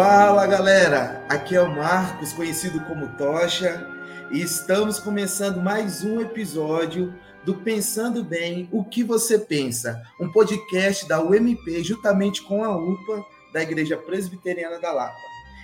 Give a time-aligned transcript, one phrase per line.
[0.00, 3.84] Fala galera, aqui é o Marcos, conhecido como Tocha,
[4.30, 7.12] e estamos começando mais um episódio
[7.44, 10.00] do Pensando Bem, o que você pensa?
[10.20, 15.16] Um podcast da UMP juntamente com a UPA da Igreja Presbiteriana da Lapa.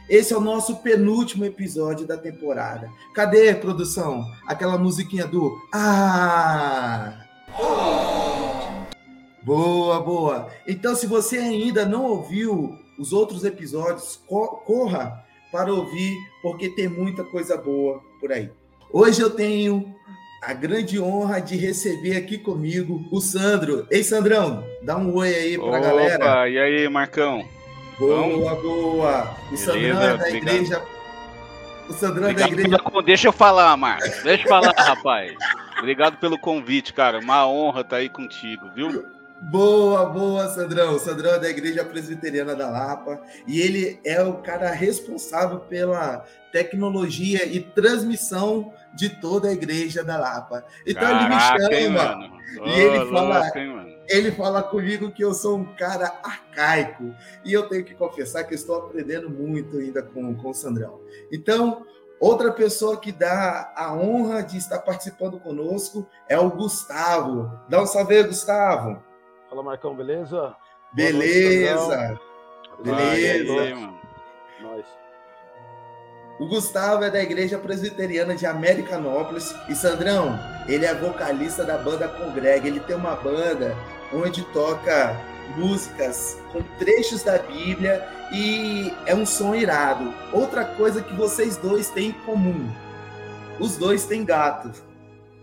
[0.09, 2.91] Esse é o nosso penúltimo episódio da temporada.
[3.15, 4.27] Cadê, produção?
[4.49, 7.25] Aquela musiquinha do Ah!
[9.45, 10.49] Boa, boa.
[10.67, 17.23] Então, se você ainda não ouviu os outros episódios, corra para ouvir, porque tem muita
[17.25, 18.51] coisa boa por aí.
[18.93, 19.95] Hoje eu tenho
[20.43, 23.87] a grande honra de receber aqui comigo o Sandro.
[23.91, 26.49] Ei, Sandrão, dá um oi aí para a galera.
[26.49, 27.47] E aí, Marcão?
[27.99, 29.37] Boa, boa.
[29.47, 30.37] O Beleza, Sandrão é da obrigado.
[30.37, 30.83] igreja.
[31.89, 32.79] O Sandrão é da igreja.
[32.79, 33.03] Pela...
[33.03, 34.23] Deixa eu falar, Marcos.
[34.23, 35.35] Deixa eu falar, rapaz.
[35.79, 37.19] Obrigado pelo convite, cara.
[37.21, 39.05] Uma honra estar aí contigo, viu?
[39.43, 40.95] Boa, boa, Sandrão.
[40.95, 46.25] O Sandrão é da Igreja Presbiteriana da Lapa e ele é o cara responsável pela
[46.51, 50.65] tecnologia e transmissão de toda a Igreja da Lapa.
[50.87, 52.33] Então Caraca, ele me chama hein,
[52.65, 57.69] e ele fala, hein, ele fala comigo que eu sou um cara arcaico e eu
[57.69, 61.01] tenho que confessar que estou aprendendo muito ainda com, com o Sandrão.
[61.31, 61.85] Então,
[62.21, 67.51] outra pessoa que dá a honra de estar participando conosco é o Gustavo.
[67.69, 69.03] Dá um salve Gustavo.
[69.55, 70.57] Fala, Marcão, beleza?
[70.93, 72.19] Beleza.
[72.83, 73.53] beleza.
[73.63, 73.77] Aí,
[74.61, 74.85] Nós.
[76.41, 79.55] O Gustavo é da Igreja Presbiteriana de Americanópolis.
[79.69, 82.67] E Sandrão, ele é vocalista da banda Congreg.
[82.67, 83.77] Ele tem uma banda
[84.13, 85.17] onde toca
[85.57, 90.13] músicas com trechos da Bíblia e é um som irado.
[90.33, 92.69] Outra coisa que vocês dois têm em comum:
[93.61, 94.73] os dois têm gato.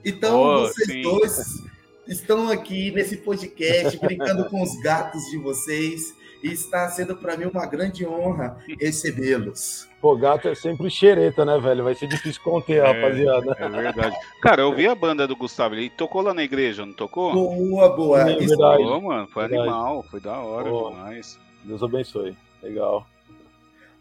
[0.04, 1.02] Então, oh, vocês sim.
[1.02, 1.71] dois
[2.07, 7.45] estão aqui nesse podcast brincando com os gatos de vocês e está sendo para mim
[7.45, 9.88] uma grande honra recebê-los.
[10.01, 11.84] Pô, gato é sempre xereta, né, velho?
[11.84, 13.56] Vai ser difícil conter, é, rapaziada.
[13.59, 14.16] É verdade.
[14.41, 17.31] Cara, eu vi a banda do Gustavo, ele tocou lá na igreja, não tocou?
[17.34, 18.29] Boa, boa.
[18.29, 18.83] É, Isso, verdade.
[18.83, 19.69] Mano, foi verdade.
[19.69, 21.39] animal, foi da hora Pô, demais.
[21.63, 22.35] Deus abençoe.
[22.63, 23.06] Legal.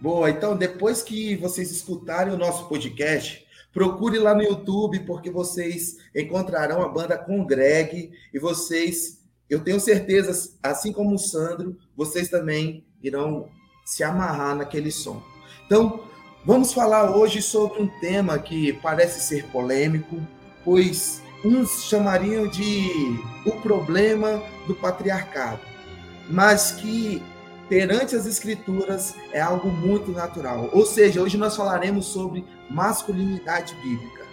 [0.01, 5.97] Boa, então depois que vocês escutarem o nosso podcast, Procure lá no YouTube, porque vocês
[6.15, 12.29] encontrarão a banda com Greg e vocês, eu tenho certeza, assim como o Sandro, vocês
[12.29, 13.49] também irão
[13.85, 15.23] se amarrar naquele som.
[15.67, 16.05] Então,
[16.45, 20.21] vamos falar hoje sobre um tema que parece ser polêmico,
[20.65, 22.91] pois uns chamariam de
[23.47, 25.61] o problema do patriarcado,
[26.29, 27.23] mas que
[27.71, 30.69] perante as escrituras é algo muito natural.
[30.73, 34.29] Ou seja, hoje nós falaremos sobre masculinidade bíblica.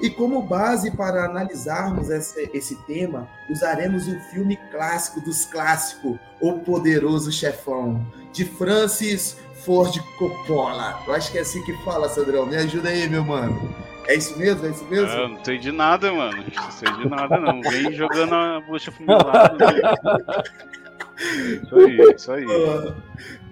[0.00, 6.60] E como base para analisarmos esse, esse tema, usaremos o filme clássico dos clássicos, O
[6.60, 10.98] Poderoso Chefão, de Francis Ford Coppola.
[11.06, 12.46] Eu acho que é assim que fala, Sandrão.
[12.46, 13.74] Me ajuda aí, meu mano.
[14.06, 14.64] É isso mesmo?
[14.64, 15.10] É isso mesmo?
[15.10, 16.42] Ah, não sei de nada, mano.
[16.54, 17.60] Não sei de nada, não.
[17.60, 19.58] Vem jogando a bucha fumilada.
[21.18, 22.46] Isso aí, isso aí.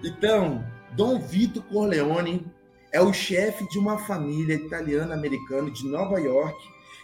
[0.03, 0.63] Então,
[0.93, 2.45] Dom Vito Corleone
[2.91, 6.57] é o chefe de uma família italiana-americana de Nova York,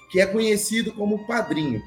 [0.09, 1.81] que é conhecido como padrinho,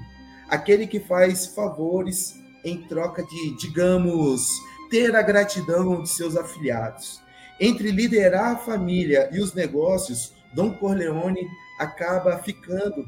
[0.48, 2.34] aquele que faz favores
[2.64, 4.48] em troca de, digamos,
[4.90, 7.20] ter a gratidão de seus afiliados.
[7.58, 11.46] Entre liderar a família e os negócios, Dom Corleone
[11.78, 13.06] acaba ficando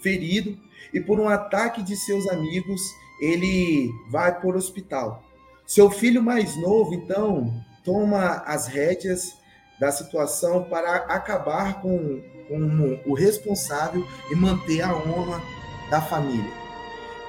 [0.00, 0.56] ferido
[0.92, 2.80] e por um ataque de seus amigos
[3.20, 5.22] ele vai por hospital.
[5.66, 7.52] Seu filho mais novo, então,
[7.84, 9.36] toma as rédeas
[9.80, 15.42] da situação para acabar com, com o responsável e manter a honra
[15.90, 16.50] da família.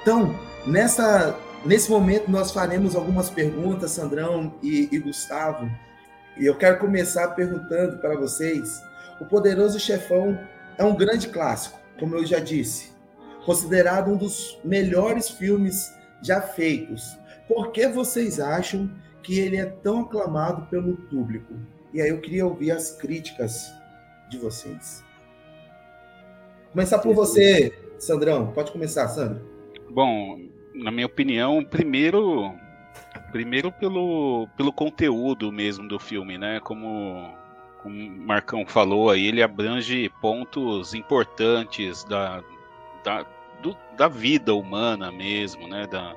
[0.02, 5.70] Então, nessa, nesse momento, nós faremos algumas perguntas, Sandrão e, e Gustavo,
[6.38, 8.82] e eu quero começar perguntando para vocês:
[9.20, 10.40] O Poderoso Chefão
[10.78, 12.97] é um grande clássico, como eu já disse
[13.48, 17.18] considerado um dos melhores filmes já feitos.
[17.48, 18.92] Por que vocês acham
[19.24, 21.54] que ele é tão aclamado pelo público?
[21.94, 23.72] E aí eu queria ouvir as críticas
[24.30, 25.02] de vocês.
[26.74, 28.52] Começar por você, Sandrão.
[28.52, 29.42] Pode começar, Sandro.
[29.90, 30.42] Bom,
[30.76, 32.54] na minha opinião, primeiro,
[33.32, 36.60] primeiro pelo, pelo conteúdo mesmo do filme, né?
[36.60, 37.34] Como,
[37.82, 42.44] como o Marcão falou aí, ele abrange pontos importantes da,
[43.06, 43.26] da,
[43.62, 45.88] do, da vida humana mesmo, né?
[45.88, 46.16] Da,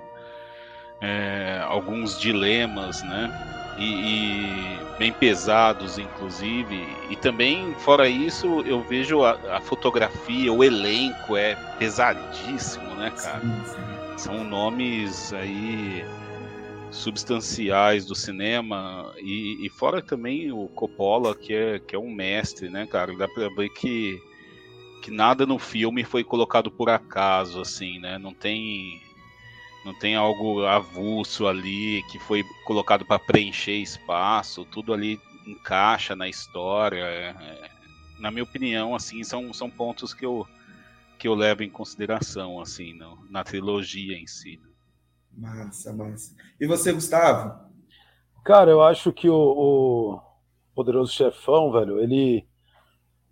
[1.00, 3.30] é, alguns dilemas, né?
[3.78, 6.86] E, e, bem pesados, inclusive.
[7.08, 13.40] E também, fora isso, eu vejo a, a fotografia, o elenco é pesadíssimo, né, cara?
[13.40, 14.18] Sim, sim.
[14.18, 16.04] São nomes aí
[16.90, 22.68] substanciais do cinema e, e, fora também o Coppola que é, que é um mestre,
[22.68, 23.16] né, cara?
[23.16, 24.20] Dá para ver que
[25.00, 28.18] que nada no filme foi colocado por acaso, assim, né?
[28.18, 29.00] Não tem
[29.84, 36.28] não tem algo avulso ali que foi colocado para preencher espaço, tudo ali encaixa na
[36.28, 37.02] história.
[37.02, 37.70] É, é,
[38.18, 40.46] na minha opinião, assim, são, são pontos que eu
[41.18, 44.58] que eu levo em consideração, assim, no, na trilogia em si.
[45.36, 46.34] Massa, massa.
[46.58, 47.60] E você, Gustavo?
[48.42, 50.20] Cara, eu acho que o, o
[50.74, 52.48] Poderoso Chefão, velho, ele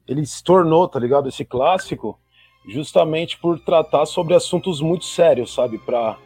[0.08, 1.28] ele se tornou, tá ligado?
[1.28, 2.18] Esse clássico,
[2.66, 5.78] justamente por tratar sobre assuntos muito sérios, sabe?
[5.78, 6.16] Para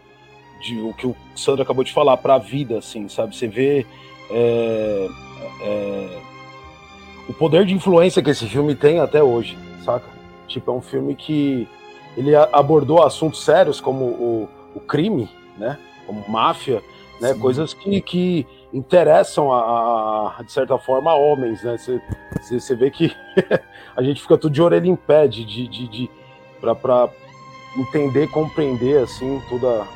[0.84, 3.37] o que o Sandro acabou de falar, para a vida, assim, sabe?
[3.37, 3.84] Você vê
[4.31, 5.08] é,
[5.62, 6.19] é,
[7.29, 10.06] o poder de influência que esse filme tem até hoje, saca?
[10.46, 11.67] Tipo, é um filme que
[12.17, 15.79] ele abordou assuntos sérios como o, o crime, né?
[16.06, 16.82] Como máfia,
[17.20, 17.32] né?
[17.32, 17.40] Sim.
[17.40, 21.76] Coisas que, que interessam, a, a, de certa forma, a homens, né?
[21.79, 23.14] Você vê que
[23.96, 26.10] a gente fica tudo de orelha em pé de, de, de, de
[26.60, 27.08] para
[27.76, 29.86] entender, compreender, assim, toda,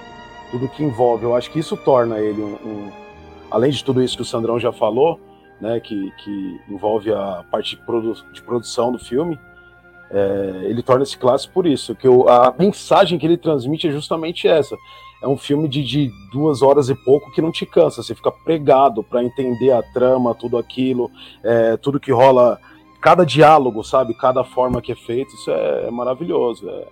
[0.51, 1.25] tudo que envolve.
[1.25, 2.93] Eu acho que isso torna ele um, um,
[3.51, 5.21] além de tudo isso que o Sandrão já falou,
[5.61, 9.39] né, que, que envolve a parte de, produ de produção do filme,
[10.11, 13.91] é, ele torna esse clássico por isso, que eu, a mensagem que ele transmite é
[13.91, 14.77] justamente essa
[15.23, 18.31] é um filme de, de, duas horas e pouco que não te cansa, você fica
[18.31, 21.11] pregado para entender a trama, tudo aquilo,
[21.43, 22.61] é, tudo que rola,
[23.07, 26.87] cada diálogo, sabe, cada forma que é feito, isso é, é maravilhoso, é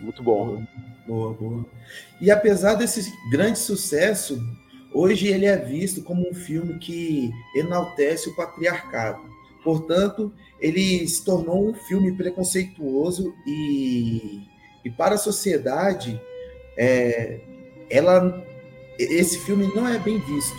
[0.00, 0.64] muito bom.
[1.06, 1.64] Boa, boa.
[2.20, 4.36] E apesar desse grande sucesso,
[4.92, 9.20] hoje ele é visto como um filme que enaltece o patriarcado.
[9.62, 14.42] Portanto, ele se tornou um filme preconceituoso e,
[14.84, 16.20] e para a sociedade
[16.76, 17.38] é,
[17.88, 18.44] ela,
[18.98, 20.58] esse filme não é bem visto.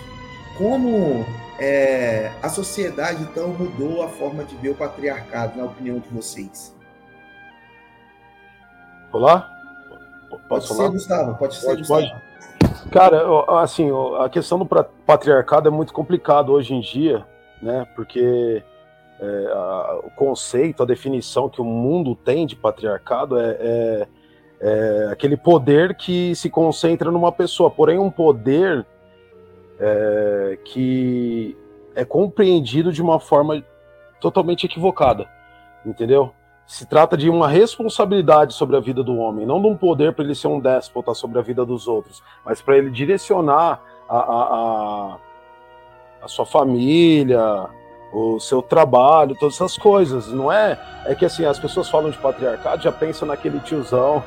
[0.58, 1.26] Como
[1.60, 6.75] é, a sociedade então mudou a forma de ver o patriarcado, na opinião de vocês?
[9.12, 9.50] Olá?
[10.30, 11.38] Pode, pode ser, Gustavo.
[11.38, 12.02] Pode ser, pode, Gustavo.
[12.02, 12.90] Pode.
[12.92, 13.24] Cara,
[13.62, 14.66] assim, a questão do
[15.06, 17.25] patriarcado é muito complicado hoje em dia,
[17.62, 17.88] né?
[17.96, 18.63] Porque
[19.19, 24.08] é, a, o conceito, a definição que o mundo tem de patriarcado é, é
[24.60, 28.86] é aquele poder que se concentra numa pessoa, porém um poder
[29.80, 31.57] é, que
[31.95, 33.63] é compreendido de uma forma
[34.19, 35.27] totalmente equivocada,
[35.86, 36.33] entendeu?
[36.66, 40.25] Se trata de uma responsabilidade sobre a vida do homem, não de um poder para
[40.25, 44.44] ele ser um déspota sobre a vida dos outros, mas para ele direcionar a, a,
[44.44, 45.17] a,
[46.24, 47.67] a sua família,
[48.12, 50.27] o seu trabalho, todas essas coisas.
[50.29, 50.79] Não é?
[51.05, 54.24] É que assim, as pessoas falam de patriarcado, já pensam naquele tiozão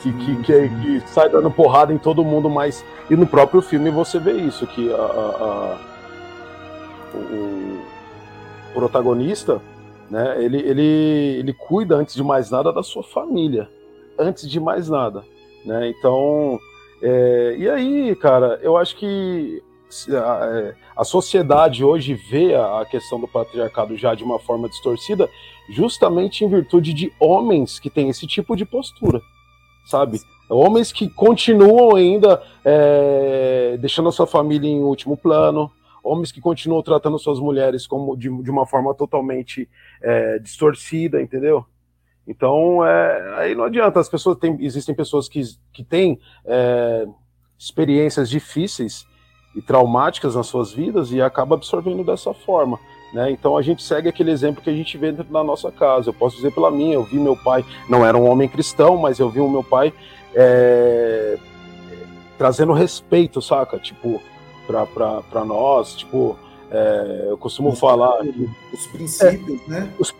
[0.00, 2.84] que, que, que, que, sai dando porrada em todo mundo, mas.
[3.10, 5.78] E no próprio filme você vê isso, que a, a, a
[7.14, 7.78] o
[8.72, 9.60] protagonista,
[10.10, 13.68] né, ele, ele, ele cuida, antes de mais nada, da sua família.
[14.18, 15.24] Antes de mais nada.
[15.64, 15.88] Né?
[15.88, 16.58] Então.
[17.00, 19.62] É, e aí, cara, eu acho que
[20.10, 24.68] a, é, a sociedade hoje vê a, a questão do patriarcado já de uma forma
[24.68, 25.28] distorcida,
[25.70, 29.22] justamente em virtude de homens que têm esse tipo de postura
[29.88, 30.20] sabe?
[30.50, 35.70] Homens que continuam ainda é, deixando a sua família em último plano,
[36.02, 39.68] homens que continuam tratando suas mulheres como de, de uma forma totalmente
[40.02, 41.64] é, distorcida, entendeu?
[42.26, 43.98] Então, é, aí não adianta.
[43.98, 45.40] As pessoas têm, existem pessoas que,
[45.72, 47.06] que têm é,
[47.58, 49.06] experiências difíceis
[49.56, 52.78] e traumáticas nas suas vidas e acaba absorvendo dessa forma.
[53.12, 53.30] Né?
[53.30, 56.10] Então a gente segue aquele exemplo que a gente vê dentro da nossa casa.
[56.10, 59.18] Eu posso dizer pela minha, eu vi meu pai, não era um homem cristão, mas
[59.18, 59.92] eu vi o meu pai
[60.34, 61.38] é,
[62.36, 63.78] trazendo respeito, saca?
[63.78, 64.20] Tipo,
[64.66, 66.36] para nós, tipo,
[66.70, 68.20] é, eu costumo os falar.
[68.72, 69.92] Os princípios, é, né?
[69.98, 70.14] Os,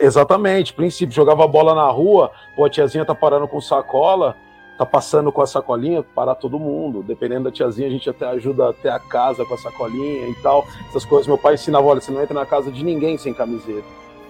[0.00, 1.14] exatamente, princípios.
[1.14, 4.36] Jogava bola na rua, pô, a tiazinha tá parando com sacola,
[4.76, 7.02] tá passando com a sacolinha, parar todo mundo.
[7.02, 10.66] Dependendo da tiazinha, a gente até ajuda até a casa com a sacolinha e tal.
[10.88, 11.26] Essas coisas.
[11.26, 13.86] Meu pai ensinava, olha, você não entra na casa de ninguém sem camiseta,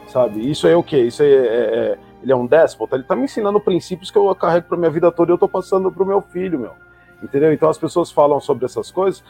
[0.09, 0.49] sabe?
[0.49, 1.03] Isso é o quê?
[1.03, 2.97] Isso é, é, é ele é um déspota.
[2.97, 5.49] Ele tá me ensinando princípios que eu carrego para minha vida toda e eu tô
[5.49, 6.73] passando pro meu filho, meu.
[7.23, 7.53] Entendeu?
[7.53, 9.23] Então as pessoas falam sobre essas coisas.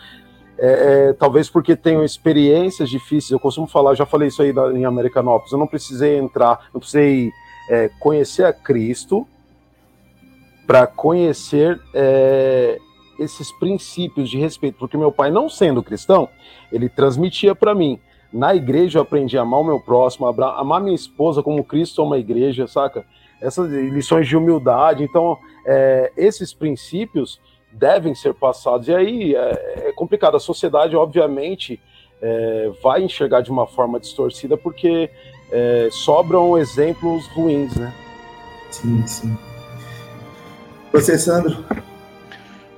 [0.59, 3.31] É, é, talvez porque tenham experiências difíceis.
[3.31, 5.53] Eu costumo falar, já falei isso aí em Americanópolis.
[5.53, 7.31] Eu não precisei entrar, não precisei
[7.71, 9.27] é, conhecer a Cristo
[10.67, 12.79] para conhecer é,
[13.19, 16.29] esses princípios de respeito, porque meu pai, não sendo cristão,
[16.73, 18.01] ele transmitia para mim.
[18.33, 22.03] Na igreja eu aprendi a amar o meu próximo, a amar minha esposa como Cristo
[22.03, 23.07] ama a igreja, saca?
[23.41, 25.05] Essas lições de humildade.
[25.05, 27.41] Então, é, esses princípios
[27.73, 28.89] devem ser passados.
[28.89, 30.37] E aí é, é complicado.
[30.37, 31.81] A sociedade, obviamente,
[32.21, 35.11] é, vai enxergar de uma forma distorcida porque
[35.93, 37.95] sobram exemplos ruins, né?
[38.69, 39.37] Sim, sim.
[40.97, 41.62] Você, Sandro?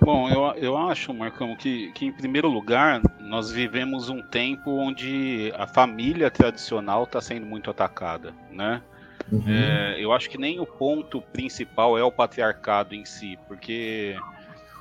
[0.01, 5.53] Bom, eu, eu acho, Marcão, que, que em primeiro lugar nós vivemos um tempo onde
[5.57, 8.83] a família tradicional está sendo muito atacada, né?
[9.31, 9.45] Uhum.
[9.47, 14.17] É, eu acho que nem o ponto principal é o patriarcado em si, porque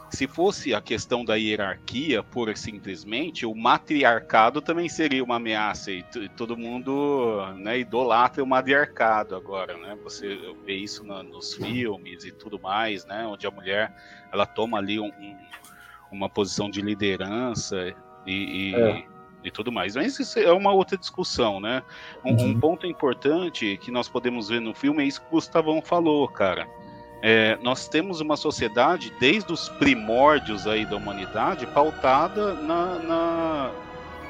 [0.10, 5.92] se fosse a questão da hierarquia, pura e simplesmente, o matriarcado também seria uma ameaça
[5.92, 6.04] e,
[6.36, 9.98] todo mundo né, idolatra o matriarcado agora, né?
[10.04, 13.26] Você vê isso na, nos filmes e tudo mais, né?
[13.26, 13.94] Onde a mulher
[14.32, 15.38] ela toma ali um, um,
[16.12, 17.94] uma posição de liderança
[18.26, 18.32] e,
[18.72, 19.06] e, é.
[19.44, 19.96] e, tudo mais.
[19.96, 21.84] Mas isso é uma outra discussão, né?
[22.24, 22.46] Um, uhum.
[22.50, 26.28] um ponto importante que nós podemos ver no filme é isso que o Gustavão falou,
[26.28, 26.68] cara.
[27.21, 33.71] É, nós temos uma sociedade desde os primórdios aí da humanidade pautada na, na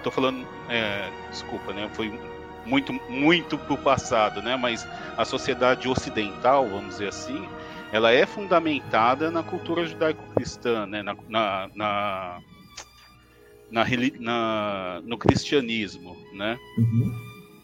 [0.04, 2.18] tô falando é, desculpa né foi
[2.66, 7.46] muito muito pro passado né mas a sociedade ocidental vamos dizer assim
[7.92, 11.02] ela é fundamentada na cultura judaico-cristã, né?
[11.02, 12.40] na, na, na,
[13.72, 13.86] na,
[14.20, 16.18] na no cristianismo.
[16.34, 16.58] Né?
[16.78, 17.14] Uhum.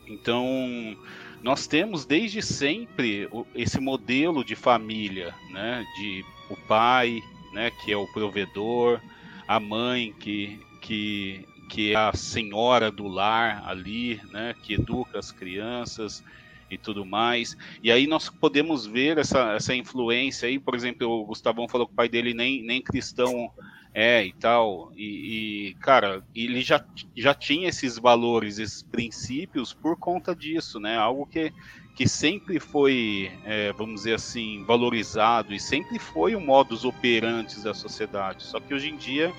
[0.08, 0.98] Então,
[1.44, 5.86] nós temos desde sempre esse modelo de família, né?
[5.98, 7.22] de o pai,
[7.52, 7.70] né?
[7.70, 9.02] que é o provedor,
[9.48, 14.56] a mãe, que, que, que é a senhora do lar ali, né?
[14.64, 16.24] que educa as crianças,
[16.72, 17.56] e tudo mais.
[17.84, 21.94] E aí nós podemos ver essa, essa influência aí, por exemplo, o Gustavão falou que
[21.94, 23.52] o pai dele nem, nem cristão
[23.94, 24.92] é e tal.
[24.96, 26.84] E, e, cara, ele já,
[27.16, 30.98] já tinha esses valores, esses princípios por conta disso, né?
[30.98, 31.54] Algo que,
[31.96, 37.74] que sempre foi, é, vamos dizer assim, valorizado e sempre foi o modus operandi da
[37.74, 38.44] sociedade.
[38.44, 39.32] Só que hoje em dia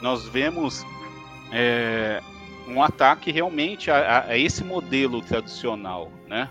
[0.00, 0.84] nós vemos
[1.52, 2.22] é,
[2.66, 6.48] um ataque realmente a, a, esse modelo tradicional, né?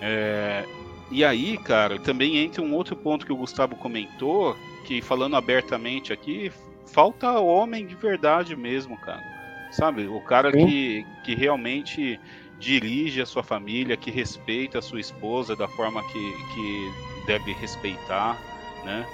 [0.00, 0.66] É,
[1.10, 4.56] e aí, cara, também entra um outro ponto que o Gustavo comentou,
[4.86, 6.50] que falando abertamente aqui,
[6.92, 9.22] falta homem de verdade mesmo, cara.
[9.70, 10.06] Sabe?
[10.06, 12.20] O cara que, que realmente
[12.58, 16.92] dirige a sua família, que respeita a sua esposa da forma que, que
[17.26, 18.38] deve respeitar,
[18.84, 19.06] né?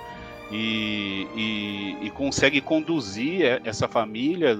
[0.50, 4.56] E, e, e consegue conduzir essa família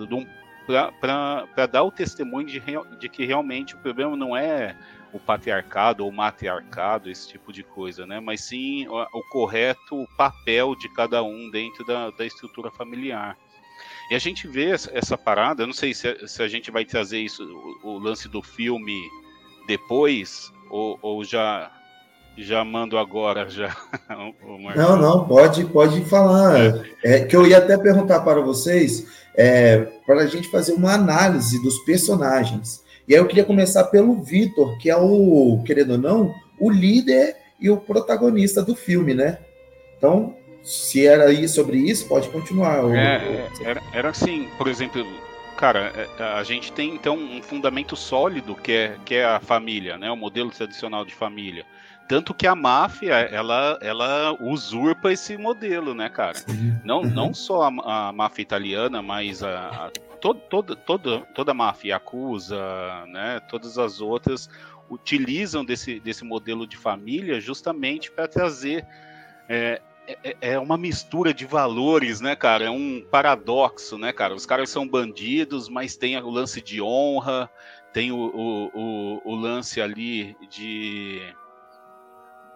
[1.00, 2.62] para dar o testemunho de,
[2.98, 4.76] de que realmente o problema não é
[5.12, 8.20] o patriarcado ou matriarcado, esse tipo de coisa, né?
[8.20, 13.36] Mas sim o, o correto papel de cada um dentro da, da estrutura familiar.
[14.10, 17.18] E a gente vê essa parada, eu não sei se, se a gente vai trazer
[17.18, 17.44] isso,
[17.82, 18.98] o, o lance do filme
[19.66, 21.70] depois, ou, ou já
[22.40, 23.76] já mando agora já.
[24.76, 26.58] não, não, pode, pode falar.
[26.60, 26.82] É.
[27.04, 27.24] é.
[27.24, 31.78] que eu ia até perguntar para vocês, é, para a gente fazer uma análise dos
[31.80, 32.84] personagens.
[33.08, 37.34] E aí eu queria começar pelo Vitor, que é o, querendo ou não, o líder
[37.58, 39.38] e o protagonista do filme, né?
[39.96, 42.84] Então, se era aí sobre isso, pode continuar.
[42.94, 45.06] É, era, era assim, por exemplo,
[45.56, 49.96] cara, é, a gente tem então um fundamento sólido que é, que é a família,
[49.96, 50.10] né?
[50.10, 51.64] O modelo tradicional de família.
[52.08, 56.38] Tanto que a máfia, ela, ela usurpa esse modelo, né, cara?
[56.82, 57.10] Não, uhum.
[57.10, 61.96] não só a, a máfia italiana, mas a, a todo, todo, todo, toda a máfia
[61.96, 62.58] acusa,
[63.08, 64.48] né, todas as outras
[64.90, 68.86] utilizam desse, desse modelo de família justamente para trazer
[69.46, 72.64] é, é, é, uma mistura de valores, né, cara?
[72.64, 74.34] É um paradoxo, né, cara?
[74.34, 77.50] Os caras são bandidos, mas tem o lance de honra,
[77.92, 81.20] tem o, o, o, o lance ali de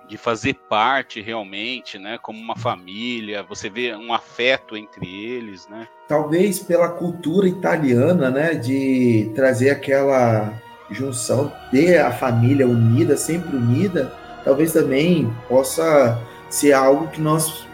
[0.09, 5.87] de fazer parte realmente, né, como uma família, você vê um afeto entre eles, né?
[6.09, 10.53] Talvez pela cultura italiana, né, de trazer aquela
[10.91, 14.13] junção, ter a família unida, sempre unida,
[14.45, 17.67] talvez também possa ser algo que nós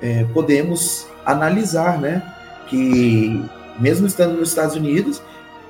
[0.00, 2.22] é, podemos analisar, né?
[2.66, 3.44] Que
[3.78, 5.22] mesmo estando nos Estados Unidos,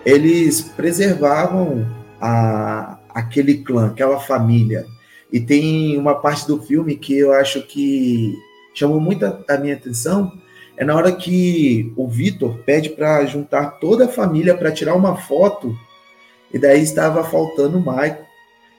[0.04, 1.86] eles preservavam
[2.20, 4.86] a, aquele clã, aquela família.
[5.32, 8.36] E tem uma parte do filme que eu acho que
[8.74, 10.32] chamou muito a minha atenção,
[10.76, 15.16] é na hora que o Vitor pede para juntar toda a família para tirar uma
[15.16, 15.76] foto,
[16.52, 18.26] e daí estava faltando o Michael.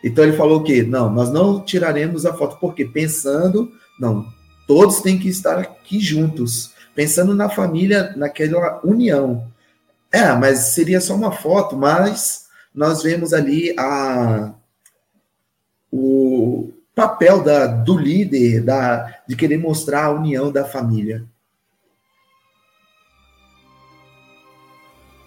[0.03, 4.25] Então ele falou que não, nós não tiraremos a foto, porque pensando, não,
[4.67, 9.47] todos têm que estar aqui juntos, pensando na família, naquela união.
[10.11, 12.45] É, mas seria só uma foto, mas
[12.75, 14.53] nós vemos ali a
[15.95, 21.23] o papel da, do líder, da, de querer mostrar a união da família.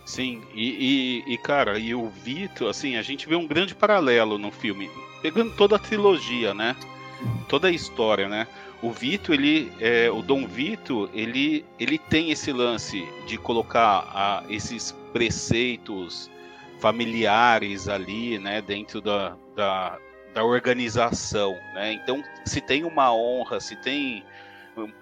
[0.05, 4.39] Sim, e, e, e, cara, e o Vitor, assim, a gente vê um grande paralelo
[4.39, 4.91] no filme,
[5.23, 6.75] pegando toda a trilogia, né?
[7.49, 8.49] Toda a história, né?
[8.83, 14.45] O Vito, ele, é, o Dom Vito, ele, ele tem esse lance de colocar a,
[14.49, 16.29] esses preceitos
[16.81, 19.99] familiares ali, né, dentro da, da,
[20.37, 21.95] da organização, né?
[21.95, 24.23] Então, se tem uma honra, se tem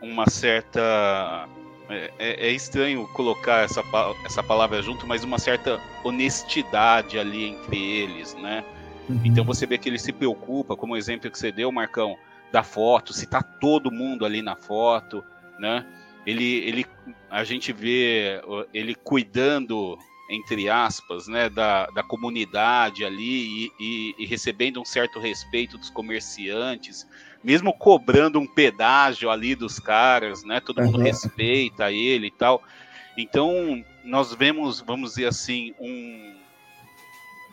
[0.00, 1.48] uma certa
[1.88, 3.82] é, é, é, estranho colocar essa,
[4.24, 8.64] essa palavra junto, mas uma certa honestidade ali entre eles, né?
[9.08, 9.22] Uhum.
[9.24, 12.16] Então você vê que ele se preocupa, como o exemplo que você deu, Marcão,
[12.52, 15.24] da foto, se tá todo mundo ali na foto,
[15.58, 15.84] né?
[16.24, 16.86] Ele, ele,
[17.28, 18.40] a gente vê
[18.72, 25.18] ele cuidando entre aspas, né, da, da comunidade ali e, e, e, recebendo um certo
[25.18, 27.06] respeito dos comerciantes,
[27.42, 30.86] mesmo cobrando um pedágio ali dos caras, né, todo uhum.
[30.86, 32.62] mundo respeita ele e tal.
[33.16, 36.34] Então, nós vemos, vamos dizer assim, um,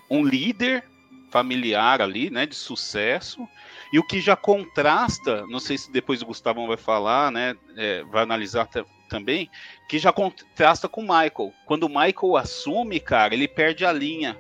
[0.10, 0.84] um líder
[1.30, 3.48] familiar ali, né, de sucesso,
[3.92, 8.04] e o que já contrasta, não sei se depois o Gustavão vai falar, né, é,
[8.04, 8.68] vai analisar
[9.12, 9.50] também,
[9.90, 11.54] que já contrasta com o Michael.
[11.66, 14.38] Quando o Michael assume, cara, ele perde a linha.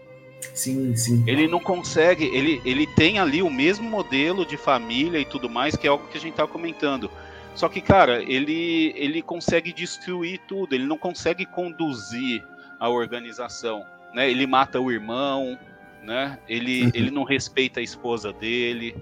[0.55, 1.23] Sim, sim.
[1.27, 5.75] Ele não consegue, ele, ele tem ali o mesmo modelo de família e tudo mais,
[5.75, 7.12] que é algo que a gente tá comentando.
[7.53, 12.41] Só que, cara, ele, ele consegue destruir tudo, ele não consegue conduzir
[12.79, 13.86] a organização.
[14.13, 14.31] Né?
[14.31, 15.60] Ele mata o irmão,
[16.01, 16.39] né?
[16.47, 16.91] ele, uhum.
[16.93, 18.95] ele não respeita a esposa dele,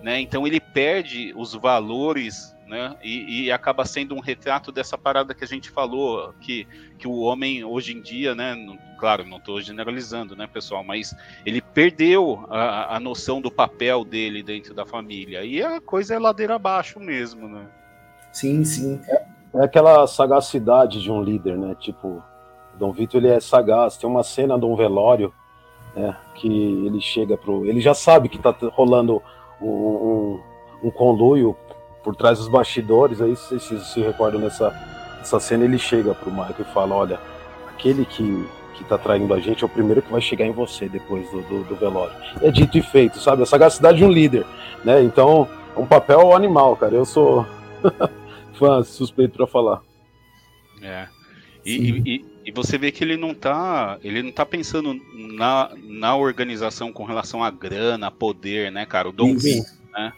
[0.00, 0.20] né?
[0.20, 2.96] então ele perde os valores né?
[3.02, 6.66] E, e, acaba sendo um retrato dessa parada que a gente falou, que,
[6.98, 8.56] que o homem hoje em dia, né?
[8.98, 14.42] Claro, não estou generalizando, né, pessoal, mas ele perdeu a, a noção do papel dele
[14.42, 15.44] dentro da família.
[15.44, 17.66] E a coisa é ladeira abaixo mesmo, né?
[18.32, 19.00] Sim, sim.
[19.08, 19.24] É,
[19.54, 21.74] é aquela sagacidade de um líder, né?
[21.78, 22.22] Tipo,
[22.78, 23.96] Dom Vitor ele é sagaz.
[23.96, 25.32] Tem uma cena de um velório,
[25.94, 26.16] né?
[26.34, 27.64] Que ele chega pro.
[27.64, 29.22] Ele já sabe que tá rolando
[29.60, 30.40] um, um,
[30.84, 31.56] um conluio
[32.06, 34.70] por trás dos bastidores, aí vocês se, se recordam dessa,
[35.18, 37.20] dessa cena, ele chega pro Michael e fala, olha,
[37.68, 40.88] aquele que, que tá traindo a gente é o primeiro que vai chegar em você
[40.88, 42.14] depois do, do, do velório.
[42.40, 43.42] É dito e feito, sabe?
[43.42, 44.46] A sagacidade de um líder,
[44.84, 45.02] né?
[45.02, 46.94] Então, é um papel animal, cara.
[46.94, 47.44] Eu sou
[48.54, 49.82] fã suspeito para falar.
[50.80, 51.08] É.
[51.64, 56.14] E, e, e, você vê que ele não tá, ele não tá pensando na, na
[56.14, 59.08] organização com relação a grana, poder, né, cara?
[59.08, 59.34] O Dom
[59.92, 60.12] né?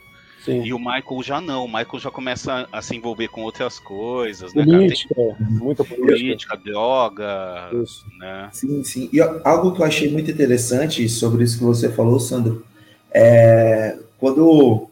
[0.45, 0.63] Sim.
[0.63, 4.55] E o Michael já não, o Michael já começa a, se envolver com outras coisas,
[4.55, 4.65] né?
[4.65, 8.05] Política, Tem muita política, política droga, isso.
[8.19, 8.49] né?
[8.53, 9.11] Sim, sim.
[9.13, 12.65] E algo que eu achei muito interessante sobre isso que você falou, Sandro,
[13.13, 14.89] é quando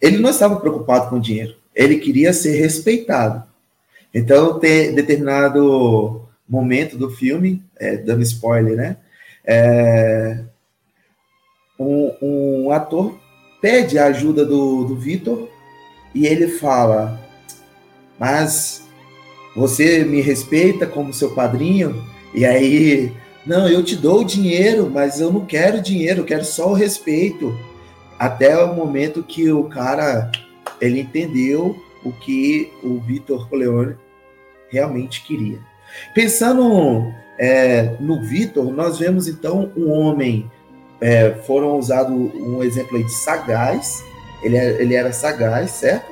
[0.00, 3.42] ele não estava preocupado com dinheiro, ele queria ser respeitado.
[4.12, 8.96] Então, tem determinado momento do filme, é, dando spoiler, né?
[9.44, 10.40] É,
[11.78, 13.18] um, um ator
[13.64, 15.48] pede a ajuda do, do Vitor
[16.14, 17.18] e ele fala:
[18.20, 18.86] Mas
[19.56, 22.04] você me respeita como seu padrinho?
[22.34, 23.10] E aí,
[23.46, 26.74] não, eu te dou o dinheiro, mas eu não quero dinheiro, eu quero só o
[26.74, 27.58] respeito.
[28.18, 30.30] Até o momento que o cara
[30.78, 31.74] ele entendeu
[32.04, 33.96] o que o Vitor Coleone
[34.68, 35.58] realmente queria.
[36.14, 40.50] Pensando é, no Vitor, nós vemos então um homem
[41.04, 44.02] é, foram usados um exemplo aí de sagaz,
[44.42, 46.10] ele, é, ele era sagaz, certo?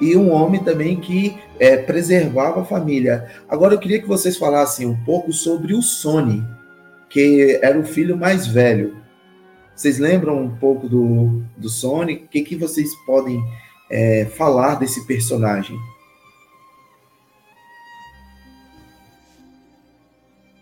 [0.00, 3.30] E um homem também que é, preservava a família.
[3.48, 6.42] Agora eu queria que vocês falassem um pouco sobre o Sony,
[7.08, 8.96] que era o filho mais velho.
[9.72, 12.14] Vocês lembram um pouco do, do Sony?
[12.14, 13.40] O que, que vocês podem
[13.88, 15.78] é, falar desse personagem?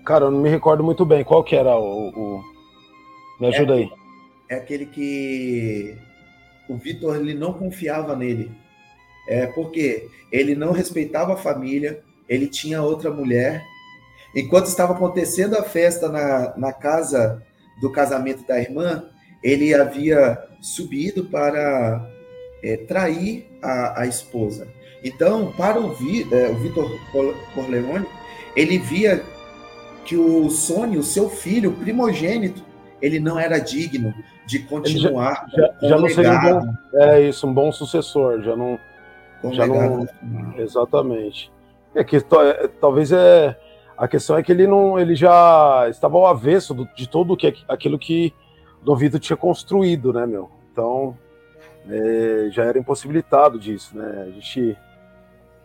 [0.05, 1.25] Cara, eu não me recordo muito bem.
[1.25, 2.52] Qual que era o, o
[3.43, 3.91] me ajuda é, aí.
[4.49, 5.97] É aquele que
[6.69, 8.51] o Vitor ele não confiava nele.
[9.29, 13.63] É porque ele não respeitava a família, ele tinha outra mulher.
[14.35, 17.43] Enquanto estava acontecendo a festa na, na casa
[17.81, 19.09] do casamento da irmã,
[19.43, 22.09] ele havia subido para
[22.63, 24.69] é, trair a, a, esposa.
[25.03, 26.89] Então, para o, Vi, é, o Vitor
[27.55, 28.07] Corleone,
[28.55, 29.23] ele via
[30.05, 32.63] que o Sônia, o seu filho primogênito,
[33.03, 34.15] ele não era digno
[34.47, 38.57] de continuar já, já, já não seria um bom, é isso um bom sucessor já
[38.57, 38.79] não
[39.51, 40.07] já não
[40.57, 41.51] exatamente
[41.95, 43.59] é que é, talvez é
[43.99, 47.55] a questão é que ele não ele já estava ao avesso do, de tudo que
[47.69, 48.33] aquilo que
[48.83, 51.19] Dom Vitor tinha construído né meu então
[51.89, 54.79] é, já era impossibilitado disso né a gente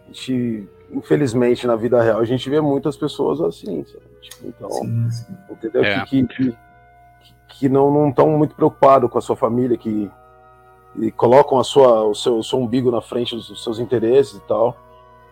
[0.07, 3.83] a gente, infelizmente, na vida real, a gente vê muitas pessoas assim.
[3.83, 5.37] Tipo, então, sim, sim.
[5.49, 5.83] entendeu?
[5.83, 6.05] É.
[6.05, 6.57] Que, que,
[7.59, 10.09] que, não estão muito preocupados com a sua família, que
[11.15, 14.75] colocam a sua, o, seu, o seu umbigo na frente dos seus interesses e tal.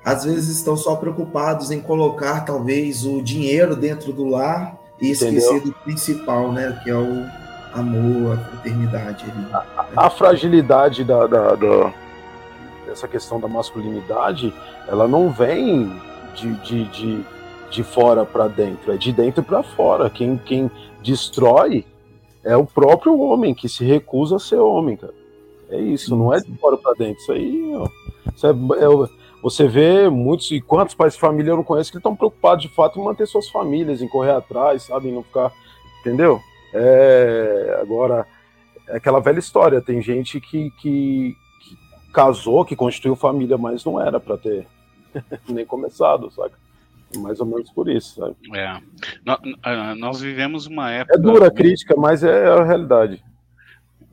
[0.03, 5.55] Às vezes estão só preocupados em colocar, talvez, o dinheiro dentro do lar e esquecer
[5.55, 5.73] Entendeu?
[5.73, 6.79] do principal, né?
[6.83, 7.25] Que é o
[7.73, 9.25] amor, a fraternidade.
[9.51, 11.93] A, a, fragilidade da, da, da,
[12.85, 14.53] dessa questão da masculinidade,
[14.87, 15.91] ela não vem
[16.35, 17.25] de, de, de,
[17.71, 20.07] de fora para dentro, é de dentro para fora.
[20.07, 20.69] Quem, quem
[21.01, 21.83] destrói
[22.45, 25.13] é o próprio homem que se recusa a ser homem, cara.
[25.69, 27.19] É isso, não é de fora para dentro.
[27.21, 27.87] Isso aí ó,
[28.33, 29.09] isso é, é,
[29.41, 32.69] você vê muitos, e quantos pais de família eu não conheço que estão preocupados de
[32.69, 35.09] fato em manter suas famílias, em correr atrás, sabe?
[35.09, 35.51] Em não ficar.
[36.01, 36.39] Entendeu?
[36.73, 38.27] É, agora,
[38.87, 41.77] é aquela velha história: tem gente que, que, que
[42.13, 44.67] casou, que constituiu família, mas não era para ter
[45.49, 46.64] nem começado, saca?
[47.17, 48.35] Mais ou menos por isso, sabe?
[48.53, 48.81] É.
[49.95, 51.15] Nós vivemos uma época.
[51.15, 53.23] É dura a crítica, mas é a realidade.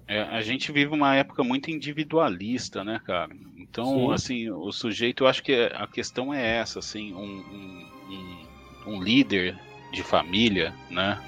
[0.07, 3.31] É, a gente vive uma época muito individualista, né, cara?
[3.57, 4.13] Então, Sim.
[4.13, 9.03] assim, o sujeito, eu acho que a questão é essa, assim, um, um, um, um
[9.03, 9.57] líder
[9.91, 11.19] de família, né?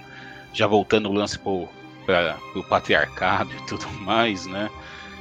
[0.53, 1.51] Já voltando o lance para
[2.55, 4.71] o patriarcado e tudo mais, né?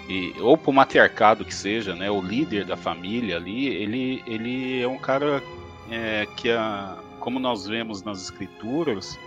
[0.09, 2.11] E, ou para o matriarcado que seja, né?
[2.11, 5.41] O líder da família ali, ele, ele é um cara
[5.93, 9.17] é, que, a, como nós vemos nas escrituras,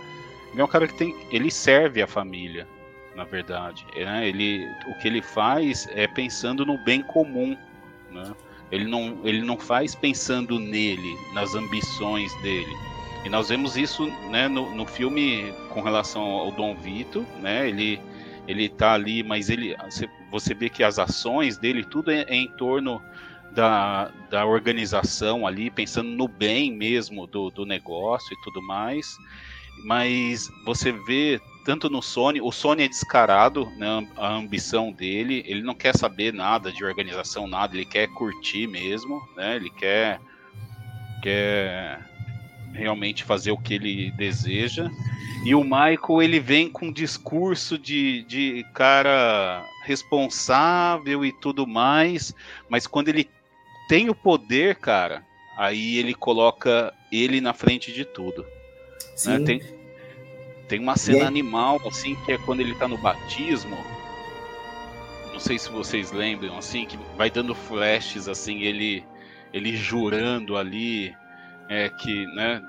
[0.51, 2.67] ele é um cara que tem, ele serve a família,
[3.15, 3.85] na verdade.
[3.95, 4.27] Né?
[4.27, 7.57] Ele, o que ele faz é pensando no bem comum,
[8.11, 8.35] né?
[8.69, 12.75] Ele não, ele não faz pensando nele, nas ambições dele.
[13.23, 17.69] E nós vemos isso né, no, no filme com relação ao Dom Vito, né?
[17.69, 17.99] Ele,
[18.45, 19.73] ele tá ali, mas ele
[20.29, 23.01] você vê que as ações dele, tudo é, é em torno
[23.53, 29.17] da, da organização ali, pensando no bem mesmo do, do negócio e tudo mais.
[29.83, 35.61] Mas você vê tanto no Sony, o Sony é descarado, né, a ambição dele, ele
[35.61, 40.17] não quer saber nada de organização, nada, ele quer curtir mesmo, né, ele quer,
[41.21, 41.99] quer
[42.71, 44.89] realmente fazer o que ele deseja.
[45.43, 52.33] E o Michael, ele vem com um discurso de, de cara responsável e tudo mais,
[52.69, 53.29] mas quando ele
[53.87, 55.25] tem o poder, cara,
[55.57, 58.45] aí ele coloca ele na frente de tudo.
[59.25, 59.39] Né?
[59.39, 59.61] Tem,
[60.67, 63.77] tem uma cena animal, assim, que é quando ele tá no batismo.
[65.31, 69.03] Não sei se vocês lembram, assim, que vai dando flashes, assim, ele,
[69.53, 71.15] ele jurando ali
[71.69, 72.61] é, que, né,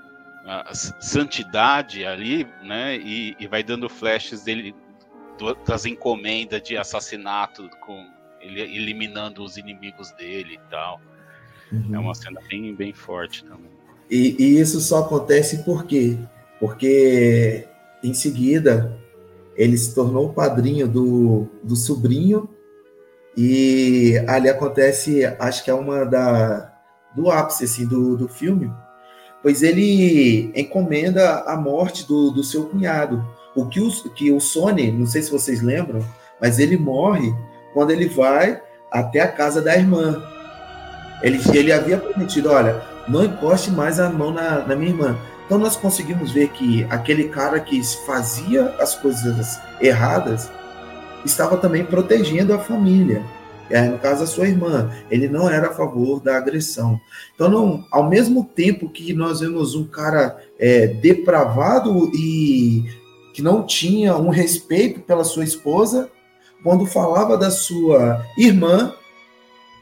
[0.72, 4.74] santidade ali, né, e, e vai dando flashes dele
[5.66, 11.00] das encomendas de assassinato com ele eliminando os inimigos dele e tal.
[11.72, 11.94] Uhum.
[11.94, 13.70] É uma cena bem, bem forte também.
[14.10, 16.16] E, e, isso só acontece por quê?
[16.58, 17.66] Porque
[18.02, 18.98] em seguida,
[19.56, 22.48] ele se tornou o padrinho do, do sobrinho,
[23.36, 26.74] e ali acontece, acho que é uma da
[27.14, 28.70] do ápice assim, do, do filme,
[29.42, 33.24] pois ele encomenda a morte do, do seu cunhado.
[33.56, 36.04] O que o, que o Sony, não sei se vocês lembram,
[36.40, 37.34] mas ele morre
[37.72, 40.22] quando ele vai até a casa da irmã.
[41.22, 45.16] Ele, ele havia prometido: olha, não encoste mais a mão na, na minha irmã.
[45.46, 50.50] Então nós conseguimos ver que aquele cara que fazia as coisas erradas
[51.24, 53.22] estava também protegendo a família.
[53.70, 56.98] É, no caso, a sua irmã, ele não era a favor da agressão.
[57.34, 62.84] Então, não, ao mesmo tempo que nós vemos um cara é, depravado e
[63.34, 66.10] que não tinha um respeito pela sua esposa,
[66.62, 68.94] quando falava da sua irmã,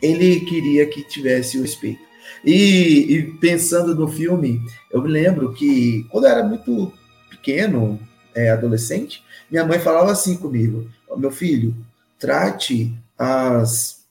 [0.02, 2.04] ele queria que tivesse o respeito.
[2.44, 4.60] E, e, pensando no filme,
[4.90, 6.92] eu me lembro que quando eu era muito
[7.30, 7.98] pequeno,
[8.34, 11.74] é, adolescente, minha mãe falava assim comigo: meu filho,
[12.18, 14.04] trate as,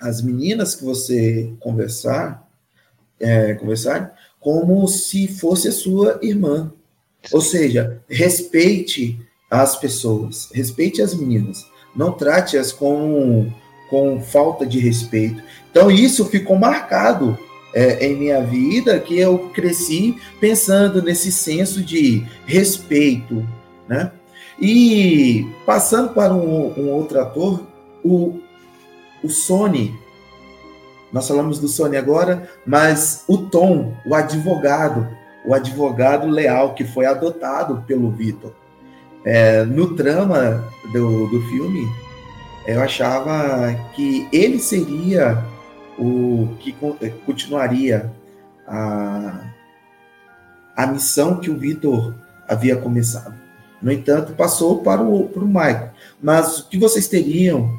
[0.00, 2.48] as meninas que você conversar,
[3.20, 6.72] é, conversar como se fosse a sua irmã.
[7.32, 11.66] Ou seja, respeite as pessoas, respeite as meninas,
[11.98, 13.50] não trate-as com,
[13.90, 15.42] com falta de respeito.
[15.68, 17.36] Então, isso ficou marcado
[17.74, 23.44] é, em minha vida que eu cresci pensando nesse senso de respeito,
[23.88, 24.12] né?
[24.60, 27.66] E passando para um, um outro ator,
[28.04, 28.38] o,
[29.22, 29.94] o Sony,
[31.12, 35.08] nós falamos do Sony agora, mas o Tom, o advogado,
[35.44, 38.52] o advogado leal que foi adotado pelo Vitor.
[39.30, 41.86] É, no trama do, do filme,
[42.66, 45.44] eu achava que ele seria
[45.98, 48.10] o que eh, continuaria
[48.66, 49.52] a,
[50.74, 52.14] a missão que o Vitor
[52.48, 53.34] havia começado.
[53.82, 55.90] No entanto, passou para o, para o Michael.
[56.22, 57.70] Mas o que vocês teriam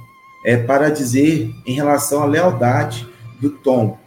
[0.46, 3.08] é, para dizer em relação à lealdade
[3.42, 3.98] do Tom?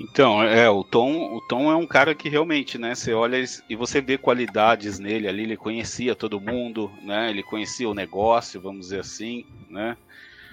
[0.00, 3.76] Então, é, o Tom, o Tom é um cara que realmente, né, você olha e
[3.76, 8.86] você vê qualidades nele ali, ele conhecia todo mundo, né, ele conhecia o negócio, vamos
[8.86, 9.98] dizer assim, né,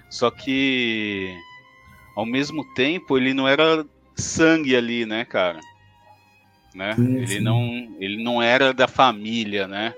[0.10, 1.34] só que,
[2.14, 3.86] ao mesmo tempo, ele não era
[4.18, 5.62] sangue ali, né, cara,
[6.76, 7.40] né, sim, ele sim.
[7.40, 9.94] não, ele não era da família, né,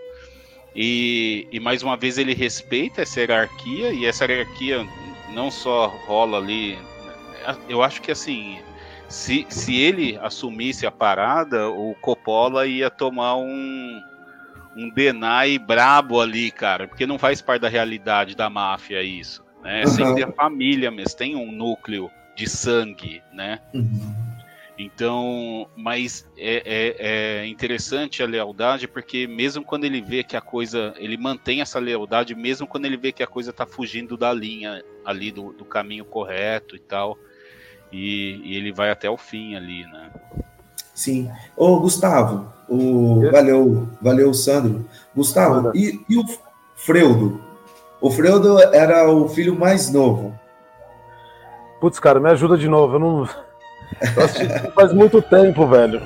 [0.75, 4.87] e, e mais uma vez ele respeita essa hierarquia, e essa hierarquia
[5.33, 6.77] não só rola ali,
[7.67, 8.59] eu acho que assim
[9.09, 14.01] se, se ele assumisse a parada, o Coppola ia tomar um,
[14.77, 19.81] um Denai brabo ali, cara, porque não faz parte da realidade da máfia isso, né?
[19.81, 19.91] É uhum.
[19.91, 23.59] sempre a família mesmo, tem um núcleo de sangue, né?
[23.73, 24.15] Uhum.
[24.77, 26.95] Então, mas é, é,
[27.41, 31.79] é, interessante a lealdade, porque mesmo quando ele vê que a coisa, ele mantém essa
[31.79, 35.65] lealdade, mesmo quando ele vê que a coisa tá fugindo da linha ali, do, do
[35.65, 37.17] caminho correto e tal
[37.91, 40.09] e, e, ele vai até o fim ali, né?
[40.93, 41.29] Sim.
[41.55, 43.29] Ô, Gustavo, o...
[43.31, 44.85] valeu, valeu, Sandro.
[45.15, 46.25] Gustavo, e, e o
[46.75, 47.41] Freudo?
[48.01, 50.37] O Freudo era o filho mais novo.
[51.79, 52.95] Putz, cara, me ajuda de novo.
[52.95, 53.29] Eu não.
[54.63, 56.01] Eu faz muito tempo, velho.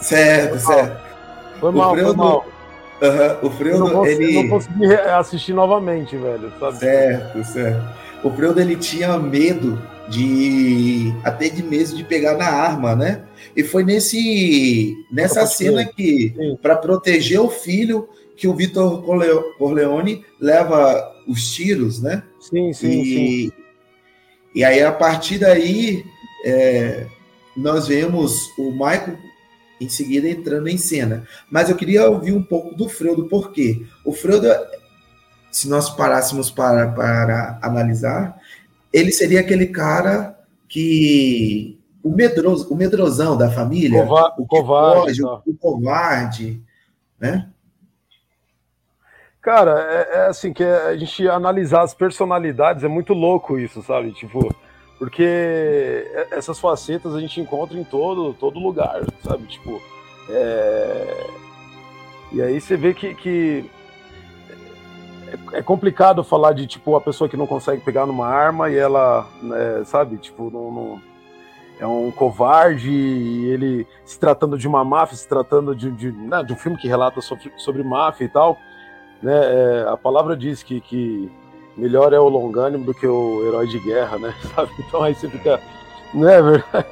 [0.00, 1.00] Certo, certo.
[1.60, 2.14] Foi mal, Freudo...
[2.14, 2.46] foi mal.
[3.02, 3.48] Uhum.
[3.48, 4.36] O Freudo, eu não, ele...
[4.36, 6.52] eu não consegui assistir novamente, velho.
[6.58, 6.78] Sabe?
[6.78, 7.82] Certo, certo.
[8.24, 13.24] O Freudo, ele tinha medo de até de medo de pegar na arma, né?
[13.56, 19.02] E foi nesse nessa cena que para proteger o filho que o Vitor
[19.58, 22.22] Corleone leva os tiros, né?
[22.38, 23.52] Sim, sim, e, sim.
[24.54, 26.04] E aí a partir daí
[26.44, 27.06] é,
[27.56, 29.16] nós vemos o Michael
[29.80, 31.26] em seguida entrando em cena.
[31.50, 33.82] Mas eu queria ouvir um pouco do Freudo, por quê?
[34.04, 34.48] O Freudo,
[35.50, 38.35] se nós parássemos para, para analisar,
[38.96, 44.02] ele seria aquele cara que o medroso, o medrosão da família,
[44.38, 46.62] o, covarde, o, o covarde,
[47.20, 47.50] né?
[49.42, 54.12] Cara, é, é, assim que a gente analisar as personalidades é muito louco isso, sabe?
[54.12, 54.52] Tipo,
[54.98, 59.46] porque essas facetas a gente encontra em todo todo lugar, sabe?
[59.46, 59.80] Tipo,
[60.30, 61.26] é...
[62.32, 63.70] e aí você vê que, que
[65.52, 69.28] é, complicado falar de tipo a pessoa que não consegue pegar numa arma e ela,
[69.42, 71.02] né, sabe, tipo, não, não,
[71.78, 76.42] é um covarde e ele se tratando de uma máfia, se tratando de, de, né,
[76.42, 78.56] de um filme que relata sobre, sobre máfia e tal,
[79.22, 81.30] né, é, a palavra diz que, que
[81.76, 84.70] melhor é o longânimo do que o herói de guerra, né, sabe?
[84.78, 85.60] Então aí você fica,
[86.14, 86.86] não é verdade?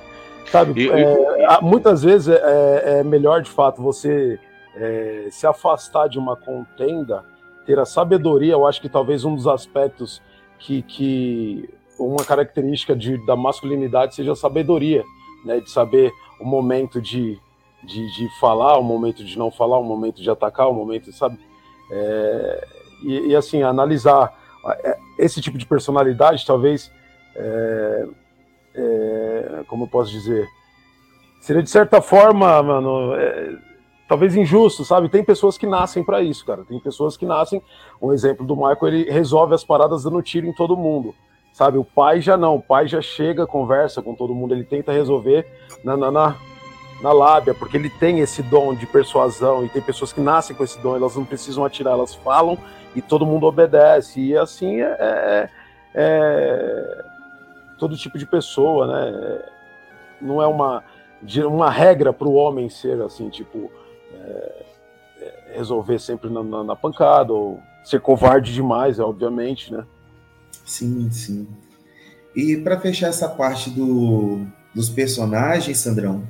[0.51, 4.39] Sabe, é, muitas vezes é, é, é, melhor de fato você
[4.77, 7.25] é, se afastar de uma contenda
[7.65, 10.23] ter a sabedoria, eu acho que talvez um dos aspectos
[10.59, 15.05] que, que uma característica de, da masculinidade seja a sabedoria,
[15.45, 17.39] né, de saber o momento de,
[17.83, 21.39] de, de, falar, o momento de não falar, o momento de atacar, o momento, sabe?
[21.91, 22.69] É,
[23.03, 24.35] e, e, assim, analisar
[24.83, 26.91] é, esse tipo de personalidade, talvez,
[27.37, 28.07] é,
[28.75, 30.49] é, como eu posso dizer,
[31.41, 33.74] seria de certa forma, mano, é,
[34.09, 35.09] talvez injusto, sabe?
[35.09, 36.65] Tem pessoas que nascem para isso, cara.
[36.65, 37.63] Tem pessoas que nascem.
[38.01, 41.15] Um exemplo do Michael, ele resolve as paradas dando tiro em todo mundo,
[41.53, 41.79] sabe?
[41.79, 42.57] O pai já não.
[42.57, 45.47] O pai já chega, conversa com todo mundo, ele tenta resolver
[45.83, 46.37] na, na, na,
[47.03, 50.65] na lábia, porque ele tem esse dom de persuasão e tem pessoas que nascem com
[50.65, 52.59] esse dom, elas não precisam atirar, elas falam
[52.95, 54.21] e todo mundo obedece.
[54.21, 55.51] E assim é, é,
[55.95, 57.05] é
[57.79, 59.43] todo tipo de pessoa, né?
[60.21, 60.85] Não é uma,
[61.47, 63.71] uma regra para o homem ser assim, tipo
[64.15, 64.65] é,
[65.21, 69.85] é, resolver sempre na, na, na, pancada, ou ser covarde demais, obviamente, né?
[70.65, 71.47] Sim, sim.
[72.35, 76.23] E para fechar essa parte do, dos personagens, Sandrão,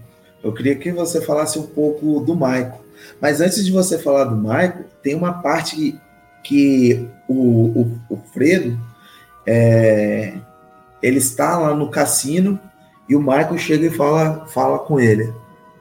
[0.42, 2.80] eu queria que você falasse um pouco do Michael.
[3.20, 5.98] Mas antes de você falar do Michael, tem uma parte que,
[6.42, 8.78] que o, o, o Fredo
[9.46, 10.34] é,
[11.02, 12.58] ele está lá no cassino
[13.08, 15.32] e o Michael chega e fala, fala com ele: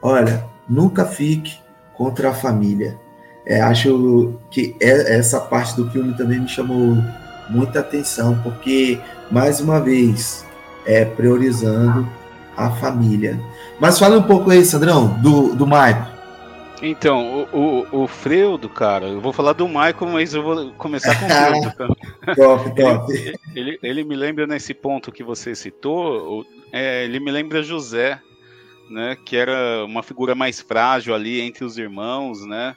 [0.02, 1.58] Olha, nunca fique
[1.96, 2.98] contra a família.
[3.46, 6.96] É, acho que é, essa parte do filme também me chamou
[7.50, 8.98] muita atenção, porque,
[9.30, 10.46] mais uma vez,
[10.86, 12.08] é priorizando
[12.56, 13.38] a família.
[13.78, 16.14] Mas fala um pouco aí, Sandrão, do, do Michael.
[16.82, 21.18] Então, o, o, o Freudo, cara, eu vou falar do Michael, mas eu vou começar
[21.18, 21.96] com o Freudo.
[22.36, 23.12] Top, top.
[23.12, 28.20] Ele, ele, ele, me lembra nesse ponto que você citou, é, ele me lembra José,
[28.90, 32.76] né, que era uma figura mais frágil ali entre os irmãos, né,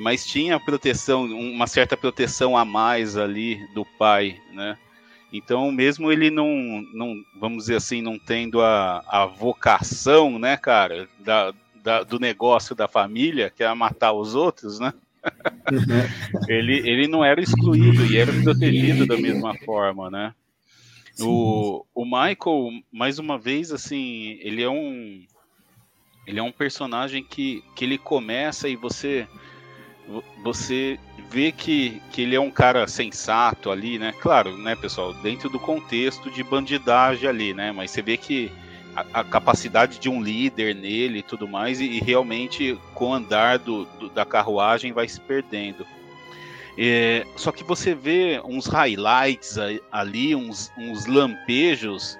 [0.00, 4.76] mas tinha proteção, uma certa proteção a mais ali do pai, né.
[5.32, 6.48] Então, mesmo ele não,
[6.94, 12.74] não vamos dizer assim, não tendo a, a vocação, né, cara, da, da, do negócio
[12.74, 14.92] da família, que é matar os outros, né?
[16.48, 20.32] Ele, ele não era excluído e era protegido da mesma forma, né?
[21.20, 25.24] O, o Michael, mais uma vez, assim, ele é um
[26.26, 29.26] ele é um personagem que, que ele começa e você
[30.42, 34.14] você vê que, que ele é um cara sensato ali, né?
[34.20, 37.72] Claro, né, pessoal, dentro do contexto de bandidagem ali, né?
[37.72, 38.52] Mas você vê que
[38.94, 43.14] a, a, capacidade de um líder nele e tudo mais, e, e realmente com o
[43.14, 45.84] andar do, do, da carruagem vai se perdendo.
[46.78, 49.56] É, só que você vê uns highlights
[49.90, 52.16] ali, uns, uns lampejos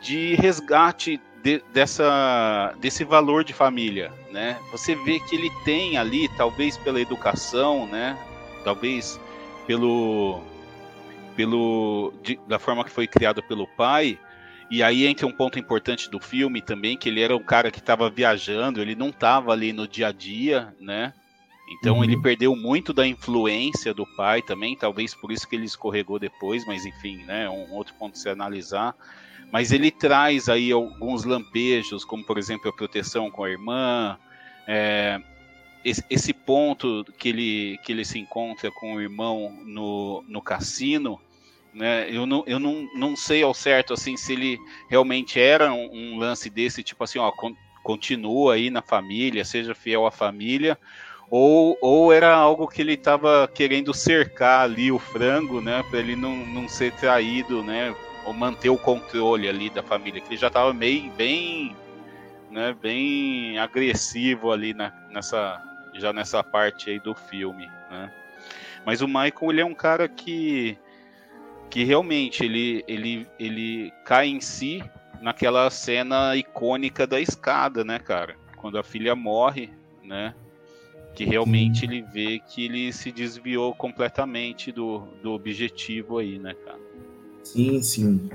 [0.00, 4.58] de resgate de, dessa, desse valor de família, né?
[4.72, 8.18] Você vê que ele tem ali, talvez pela educação, né?
[8.64, 9.20] Talvez
[9.64, 10.42] pelo,
[11.36, 14.18] pelo de, da forma que foi criado pelo pai,
[14.68, 17.78] e aí entra um ponto importante do filme também, que ele era um cara que
[17.78, 21.12] estava viajando, ele não estava ali no dia a dia, né?
[21.78, 22.04] Então uhum.
[22.04, 26.66] ele perdeu muito da influência do pai também, talvez por isso que ele escorregou depois,
[26.66, 27.48] mas enfim, né?
[27.48, 28.96] Um outro ponto a se analisar.
[29.52, 34.18] Mas ele traz aí alguns lampejos, como por exemplo a proteção com a irmã,
[34.66, 35.20] é,
[35.84, 41.20] esse, ponto que ele, que ele se encontra com o irmão no, no cassino,
[41.72, 42.10] né?
[42.10, 46.18] Eu, não, eu não, não sei ao certo assim se ele realmente era um, um
[46.18, 50.76] lance desse, tipo assim, ó, con continua aí na família, seja fiel à família,
[51.30, 56.16] ou, ou era algo que ele estava querendo cercar ali o frango, né, para ele
[56.16, 57.94] não, não ser traído, né,
[58.26, 61.74] ou manter o controle ali da família, que ele já estava meio bem,
[62.50, 65.62] né, bem agressivo ali na, nessa
[65.94, 68.12] já nessa parte aí do filme, né?
[68.84, 70.76] Mas o Michael ele é um cara que
[71.70, 74.82] que realmente ele, ele, ele cai em si
[75.20, 78.36] naquela cena icônica da escada, né, cara?
[78.56, 79.70] Quando a filha morre,
[80.02, 80.34] né?
[81.14, 86.85] Que realmente ele vê que ele se desviou completamente do, do objetivo aí, né, cara?
[87.52, 88.30] Sim, sim.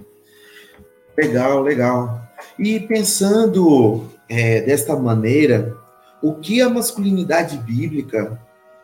[1.17, 2.21] Legal, legal.
[2.57, 5.77] E pensando é, desta maneira,
[6.21, 8.39] o que a masculinidade bíblica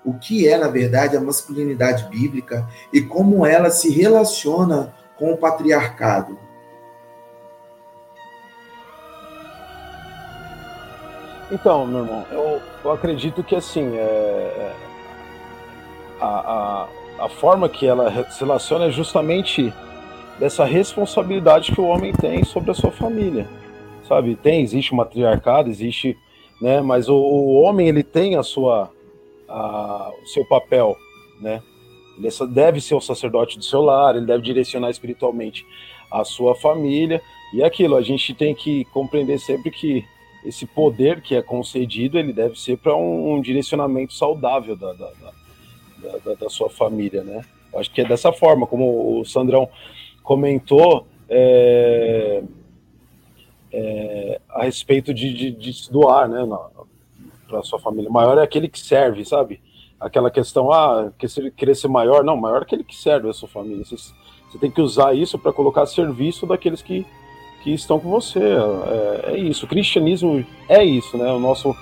[0.07, 5.37] o que é, na verdade, a masculinidade bíblica e como ela se relaciona com o
[5.37, 6.39] patriarcado.
[11.51, 14.75] Então, meu irmão, eu, eu acredito que assim, é, é
[16.21, 16.87] a,
[17.19, 19.73] a, a forma que ela se relaciona é justamente
[20.39, 23.47] dessa responsabilidade que o homem tem sobre a sua família,
[24.07, 24.35] sabe?
[24.35, 26.17] Tem, existe o matriarcado, existe,
[26.61, 26.81] né?
[26.81, 28.91] Mas o, o homem ele tem a sua
[29.47, 30.95] a, o seu papel,
[31.41, 31.61] né?
[32.17, 35.65] Ele é deve ser o sacerdote do seu lar, ele deve direcionar espiritualmente
[36.11, 37.21] a sua família.
[37.53, 40.03] E é aquilo, a gente tem que compreender sempre que
[40.43, 45.11] esse poder que é concedido, ele deve ser para um, um, direcionamento saudável da, da,
[46.23, 47.43] da, da, sua família, né?
[47.75, 49.69] Acho que é dessa forma, como o Sandrão
[50.27, 52.43] comentou, é,
[53.71, 56.45] é, a respeito de, de, de, se doar, né?
[57.47, 58.09] para sua família.
[58.09, 59.61] Maior é aquele que serve, sabe?
[59.97, 61.13] Aquela questão, ah,
[61.55, 62.25] querer ser maior.
[62.25, 63.85] Não, maior é aquele que serve a sua família.
[63.85, 67.05] Você, você tem que usar isso para colocar serviço daqueles que,
[67.63, 68.41] que estão com você.
[68.41, 69.65] É, é, isso.
[69.65, 71.31] O cristianismo é isso, né?
[71.31, 71.73] O nosso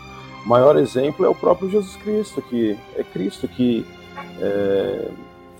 [0.45, 3.83] maior exemplo é o próprio Jesus Cristo, que é Cristo que
[4.39, 5.09] é,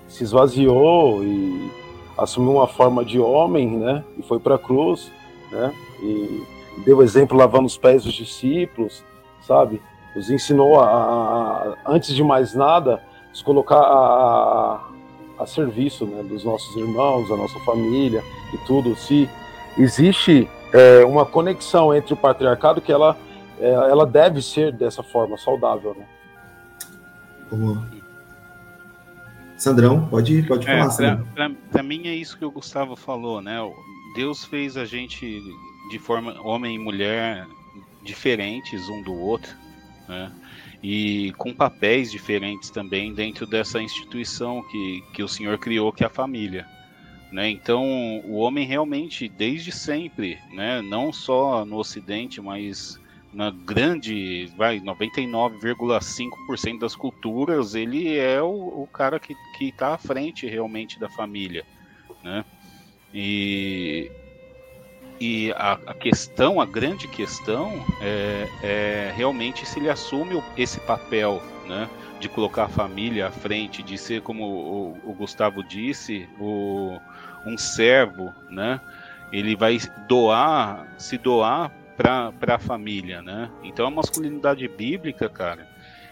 [0.07, 1.84] se esvaziou e
[2.17, 4.03] assumiu uma forma de homem, né?
[4.17, 5.11] E foi para a cruz,
[5.51, 5.73] né?
[6.01, 6.43] E
[6.85, 9.03] deu exemplo lavando os pés dos discípulos,
[9.41, 9.81] sabe?
[10.15, 13.03] nos ensinou a, a, antes de mais nada,
[13.33, 14.79] se colocar a,
[15.37, 18.95] a serviço né, dos nossos irmãos, da nossa família e tudo.
[18.95, 19.29] Se
[19.77, 23.17] existe é, uma conexão entre o patriarcado que ela,
[23.59, 26.05] é, ela deve ser dessa forma saudável, né?
[29.57, 31.23] Sandrão, pode, pode é, falar,
[31.71, 33.57] Para mim é isso que o Gustavo falou, né?
[34.15, 35.41] Deus fez a gente
[35.89, 37.47] de forma homem e mulher
[38.03, 39.55] diferentes um do outro,
[40.07, 40.31] né?
[40.83, 46.07] E com papéis diferentes também dentro dessa instituição que, que o Senhor criou, que é
[46.07, 46.67] a família.
[47.31, 47.49] Né?
[47.49, 47.83] Então,
[48.25, 50.81] o homem realmente, desde sempre, né?
[50.81, 52.99] não só no Ocidente, mas
[53.35, 60.47] na grande, vai, 99,5% das culturas, ele é o, o cara que está à frente
[60.47, 61.65] realmente da família,
[62.23, 62.45] né?
[63.13, 64.09] E,
[65.19, 71.43] e a, a, questão, a grande questão é, é, realmente se ele assume esse papel,
[71.67, 71.89] né?
[72.21, 76.97] De colocar a família à frente, de ser, como o, o Gustavo disse, o,
[77.45, 78.79] um servo, né?
[79.29, 79.77] Ele vai
[80.07, 83.49] doar, se doar para a família, né?
[83.63, 85.67] Então a masculinidade bíblica, cara,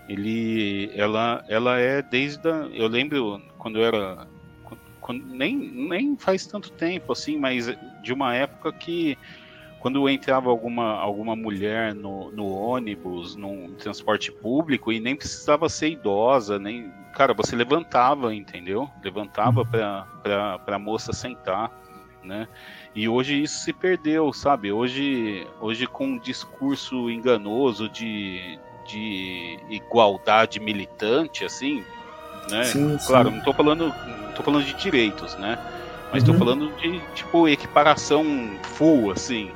[0.07, 4.27] ele, ela, ela é desde a, eu lembro quando eu era
[4.99, 7.67] quando, nem, nem faz tanto tempo assim, mas
[8.01, 9.17] de uma época que
[9.83, 15.89] quando entrava alguma, alguma mulher no, no ônibus, no transporte público, e nem precisava ser
[15.89, 16.89] idosa, nem.
[17.13, 18.89] Cara, você levantava, entendeu?
[19.03, 21.69] Levantava para a moça sentar,
[22.23, 22.47] né?
[22.95, 24.71] E hoje isso se perdeu, sabe?
[24.71, 31.83] Hoje, hoje com um discurso enganoso de, de igualdade militante, assim,
[32.49, 32.63] né?
[32.65, 33.31] Sim, claro, sim.
[33.31, 33.93] não estou falando,
[34.35, 35.57] tô falando de direitos, né?
[36.11, 36.39] Mas estou uhum.
[36.39, 38.23] falando de tipo equiparação
[38.61, 39.51] full, assim.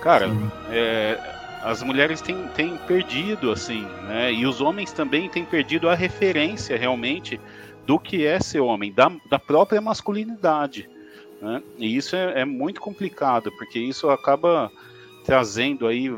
[0.00, 0.30] Cara,
[0.70, 1.18] é,
[1.62, 4.32] as mulheres têm, têm perdido, assim, né?
[4.32, 7.40] E os homens também têm perdido a referência realmente
[7.84, 10.88] do que é ser homem, da, da própria masculinidade.
[11.40, 11.62] Né?
[11.78, 14.70] E isso é, é, muito complicado, porque isso acaba
[15.24, 16.14] trazendo aí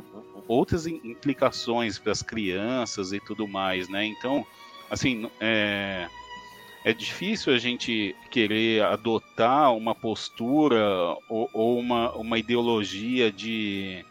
[0.48, 4.04] outras implicações para as crianças e tudo mais, né?
[4.04, 4.44] Então,
[4.90, 6.08] assim, é,
[6.84, 10.80] é difícil a gente querer adotar uma postura
[11.28, 14.04] ou, ou uma, uma ideologia de,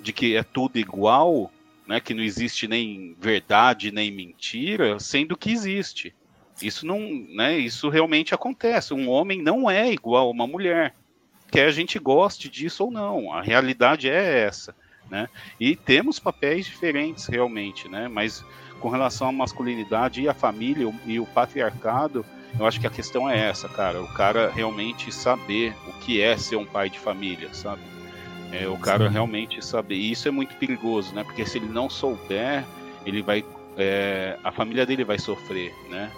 [0.00, 1.50] de que é tudo igual,
[1.86, 2.00] né?
[2.00, 6.14] Que não existe nem verdade nem mentira, sendo que existe.
[6.60, 7.58] Isso não, né?
[7.58, 8.94] Isso realmente acontece.
[8.94, 10.94] Um homem não é igual a uma mulher,
[11.50, 13.32] quer a gente goste disso ou não.
[13.32, 14.74] A realidade é essa,
[15.10, 15.28] né?
[15.60, 18.08] E temos papéis diferentes realmente, né?
[18.08, 18.44] Mas
[18.80, 22.24] com relação à masculinidade e à família e o patriarcado,
[22.58, 24.02] eu acho que a questão é essa, cara.
[24.02, 27.82] O cara realmente saber o que é ser um pai de família, sabe?
[28.52, 29.12] É, o cara Sim.
[29.12, 29.96] realmente saber.
[29.96, 31.24] E isso é muito perigoso, né?
[31.24, 32.64] Porque se ele não souber,
[33.04, 33.44] ele vai.
[33.76, 36.10] É, a família dele vai sofrer, né?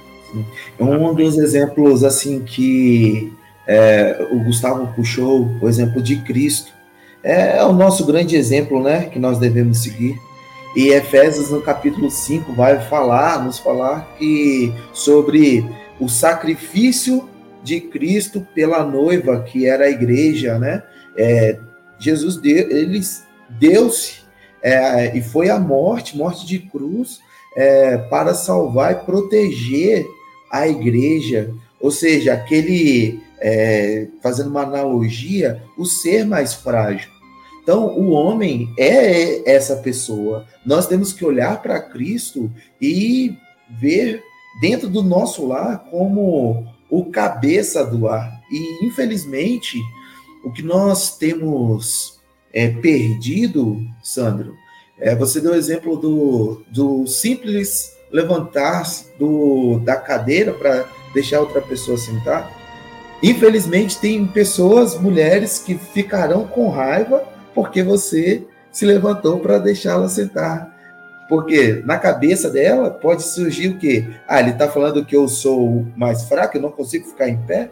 [0.78, 3.32] É um dos exemplos assim que
[3.66, 6.72] é, o Gustavo puxou, o exemplo de Cristo.
[7.22, 10.18] É, é, o nosso grande exemplo, né, que nós devemos seguir.
[10.74, 15.64] E Efésios no capítulo 5 vai falar, nos falar que sobre
[16.00, 17.28] o sacrifício
[17.62, 20.82] de Cristo pela noiva, que era a igreja, né?
[21.16, 21.58] É,
[21.98, 23.00] Jesus deu, ele
[23.48, 24.20] deu-se
[24.62, 27.20] é, e foi a morte, morte de cruz,
[27.56, 30.06] é, para salvar e proteger
[30.50, 37.10] a igreja, ou seja, aquele, é, fazendo uma analogia, o ser mais frágil.
[37.62, 40.46] Então, o homem é essa pessoa.
[40.64, 43.36] Nós temos que olhar para Cristo e
[43.78, 44.22] ver
[44.60, 48.40] dentro do nosso lar como o cabeça do lar.
[48.50, 49.76] E, infelizmente,
[50.44, 52.18] o que nós temos
[52.52, 54.54] é, perdido, Sandro,
[54.98, 59.06] é, você deu o exemplo do, do simples levantar-se
[59.84, 62.50] da cadeira para deixar outra pessoa sentar.
[63.22, 70.76] Infelizmente, tem pessoas, mulheres, que ficarão com raiva porque você se levantou para deixá-la sentar.
[71.28, 74.06] Porque na cabeça dela pode surgir o quê?
[74.26, 77.70] Ah, ele está falando que eu sou mais fraco, eu não consigo ficar em pé?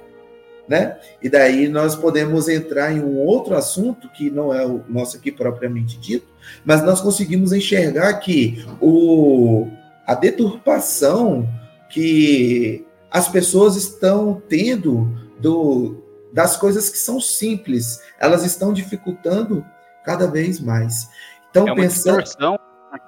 [0.69, 0.97] Né?
[1.23, 5.31] E daí nós podemos entrar em um outro assunto que não é o nosso aqui
[5.31, 6.27] propriamente dito,
[6.65, 9.69] mas nós conseguimos enxergar que o,
[10.07, 11.49] a deturpação
[11.91, 16.03] que as pessoas estão tendo do,
[16.33, 19.65] das coisas que são simples, elas estão dificultando
[20.05, 21.09] cada vez mais.
[21.51, 22.23] Então, é uma pensando...
[22.23, 22.59] distorção,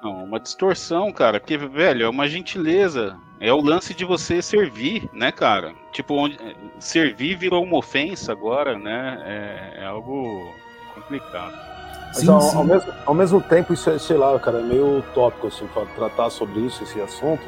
[0.03, 3.17] uma distorção, cara, porque, velho, é uma gentileza.
[3.41, 5.73] É o lance de você servir, né, cara?
[5.93, 6.37] Tipo, onde,
[6.81, 9.23] servir virou uma ofensa agora, né?
[9.25, 10.53] É, é algo
[10.95, 11.68] complicado.
[12.09, 12.57] Mas sim, ao, sim.
[12.57, 16.31] Ao, mesmo, ao mesmo tempo, isso é, sei lá, cara, é meio utópico, assim, tratar
[16.31, 17.43] sobre isso, esse assunto.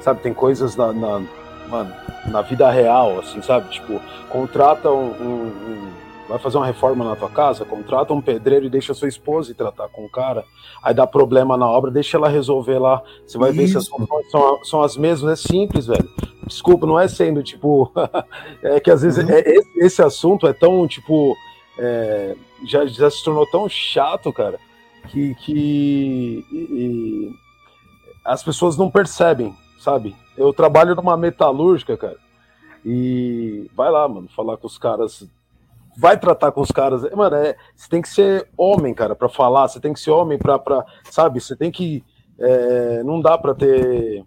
[0.00, 1.22] Sabe, tem coisas na, na,
[1.68, 1.92] mano,
[2.26, 3.68] na vida real, assim, sabe?
[3.68, 5.90] Tipo, contrata um, um, um,
[6.30, 9.50] Vai fazer uma reforma na tua casa, contrata um pedreiro e deixa a sua esposa
[9.50, 10.44] ir tratar com o cara.
[10.80, 13.02] Aí dá problema na obra, deixa ela resolver lá.
[13.26, 13.58] Você vai isso.
[13.58, 16.08] ver se as soluções são, são as mesmas, é simples, velho.
[16.46, 17.90] Desculpa, não é sendo, tipo.
[18.62, 19.28] é que às vezes uhum.
[19.28, 19.42] é,
[19.78, 21.36] esse assunto é tão, tipo
[21.78, 24.58] é, já, já se tornou tão chato, cara,
[25.08, 27.34] que, que e, e
[28.24, 30.14] as pessoas não percebem, sabe?
[30.36, 32.18] Eu trabalho numa metalúrgica, cara,
[32.84, 35.28] e vai lá, mano, falar com os caras
[35.96, 37.02] vai tratar com os caras.
[37.12, 40.38] Mano, é, você tem que ser homem, cara, para falar, você tem que ser homem
[40.38, 42.02] para, sabe, você tem que.
[42.38, 44.24] É, não dá para ter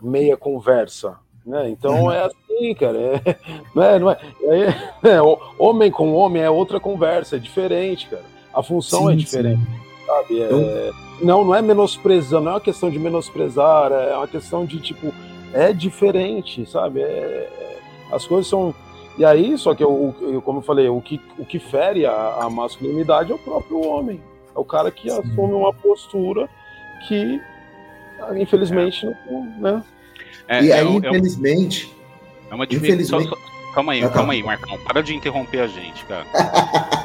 [0.00, 1.18] meia conversa.
[1.44, 1.70] Né?
[1.70, 2.98] Então é assim, cara.
[2.98, 3.36] É,
[3.74, 4.18] não é, não é,
[5.04, 5.22] é, é,
[5.58, 8.24] homem com homem é outra conversa, é diferente, cara.
[8.54, 10.06] A função sim, é diferente, sim.
[10.06, 10.42] sabe?
[10.42, 10.90] É,
[11.22, 15.12] não, não é menosprezando, não é uma questão de menosprezar, é uma questão de tipo,
[15.52, 17.00] é diferente, sabe?
[17.00, 17.48] É,
[18.10, 18.74] as coisas são.
[19.18, 22.38] E aí, só que eu, eu, como eu falei, o que, o que fere a,
[22.40, 24.20] a masculinidade é o próprio homem.
[24.54, 26.48] É o cara que assume uma postura
[27.08, 27.40] que,
[28.36, 29.82] infelizmente, não, né?
[30.52, 31.90] É, e é aí, é, infelizmente.
[32.50, 33.16] É uma diferença.
[33.16, 33.28] Infelizmente...
[33.30, 34.78] Só, só, calma aí, ah, calma aí, Marcão.
[34.84, 36.26] Para de interromper a gente, cara.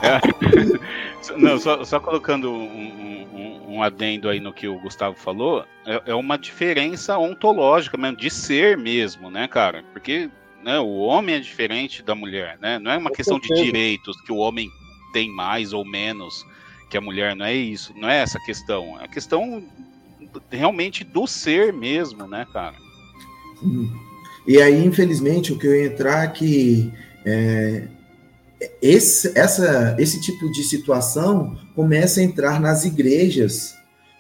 [0.04, 5.64] é, não, só, só colocando um, um, um, adendo aí no que o Gustavo falou,
[5.86, 9.82] é, é uma diferença ontológica mesmo, de ser mesmo, né, cara?
[9.94, 10.30] Porque
[10.62, 12.78] né, o homem é diferente da mulher, né?
[12.80, 14.70] Não é uma questão de direitos que o homem
[15.14, 16.46] tem mais ou menos
[16.90, 19.00] que a mulher, não é isso, não é essa questão.
[19.00, 19.64] É a questão
[20.52, 22.87] realmente do ser mesmo, né, cara?
[24.48, 26.94] E aí, infelizmente, o que eu ia entrar é que
[27.26, 27.84] é,
[28.82, 33.76] esse, essa, esse tipo de situação começa a entrar nas igrejas,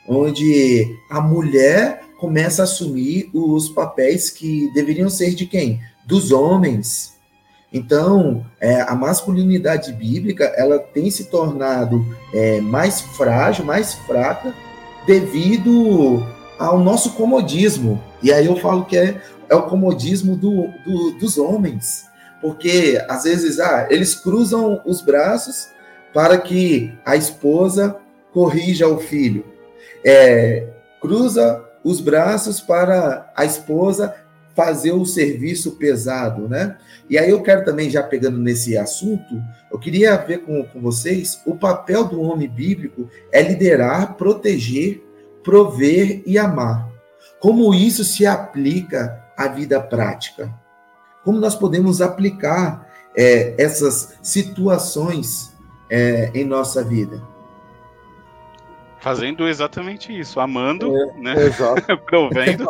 [0.07, 5.79] onde a mulher começa a assumir os papéis que deveriam ser de quem?
[6.05, 7.13] Dos homens.
[7.71, 14.53] Então, é, a masculinidade bíblica ela tem se tornado é, mais frágil, mais fraca,
[15.05, 16.25] devido
[16.58, 18.01] ao nosso comodismo.
[18.22, 22.05] E aí eu falo que é, é o comodismo do, do, dos homens.
[22.41, 25.70] Porque, às vezes, ah, eles cruzam os braços
[26.14, 27.97] para que a esposa
[28.32, 29.45] corrija o filho.
[30.03, 30.68] É,
[31.01, 34.14] cruza os braços para a esposa
[34.55, 36.78] fazer o serviço pesado, né?
[37.08, 39.41] E aí eu quero também, já pegando nesse assunto,
[39.72, 45.07] eu queria ver com, com vocês o papel do homem bíblico é liderar, proteger
[45.48, 46.89] prover e amar.
[47.39, 50.54] Como isso se aplica à vida prática?
[51.24, 52.86] Como nós podemos aplicar
[53.16, 55.56] é, essas situações
[55.89, 57.22] é, em nossa vida?
[59.00, 61.36] Fazendo exatamente isso, amando, é, né?
[62.06, 62.68] Provendo.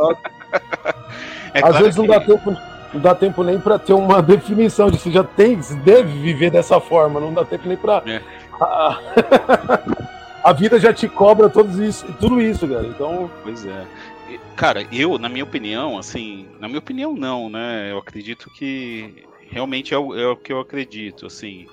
[1.52, 2.02] É Às claro vezes que...
[2.02, 2.58] não dá tempo,
[2.94, 6.52] não dá tempo nem para ter uma definição de se já tem, se deve viver
[6.52, 8.04] dessa forma, não dá tempo nem para.
[8.06, 8.22] É.
[10.48, 12.88] a vida já te cobra todos isso, tudo isso, cara.
[12.88, 13.30] Então.
[13.44, 13.86] Pois é.
[14.56, 17.92] Cara, eu, na minha opinião, assim, na minha opinião não, né?
[17.92, 21.68] Eu acredito que realmente é o, é o que eu acredito, assim.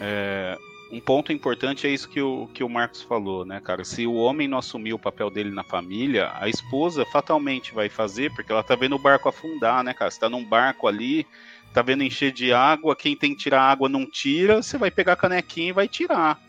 [0.00, 0.58] É,
[0.90, 3.84] um ponto importante é isso que o, que o Marcos falou, né, cara?
[3.84, 8.34] Se o homem não assumir o papel dele na família, a esposa fatalmente vai fazer,
[8.34, 10.10] porque ela tá vendo o barco afundar, né, cara?
[10.10, 11.24] Você tá num barco ali,
[11.72, 15.12] tá vendo encher de água, quem tem que tirar água não tira, você vai pegar
[15.12, 16.47] a canequinha e vai tirar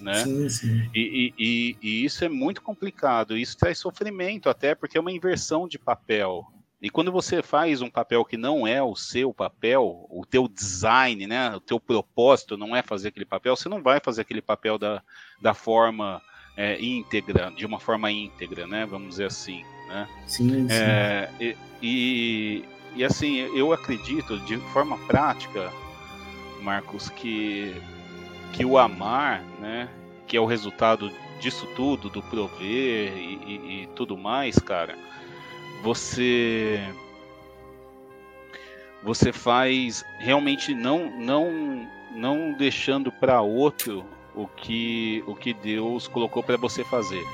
[0.00, 0.24] né?
[0.24, 0.90] Sim, sim.
[0.94, 3.36] E, e, e, isso é muito complicado.
[3.36, 6.46] Isso traz sofrimento até porque é uma inversão de papel.
[6.80, 11.26] E quando você faz um papel que não é o seu papel, o teu design,
[11.26, 14.76] né, o teu propósito não é fazer aquele papel, você não vai fazer aquele papel
[14.76, 15.02] da,
[15.40, 16.20] da forma
[16.54, 20.06] é, íntegra, de uma forma íntegra, né, vamos dizer assim, né?
[20.26, 20.74] Sim, sim.
[20.74, 25.72] É, e, e, e assim, eu acredito de forma prática,
[26.60, 27.74] Marcos, que
[28.52, 29.88] que o amar, né,
[30.26, 34.96] que é o resultado disso tudo, do prover e, e, e tudo mais, cara,
[35.82, 36.80] você
[39.02, 46.42] você faz realmente não não não deixando para outro o que o que Deus colocou
[46.42, 47.24] para você fazer.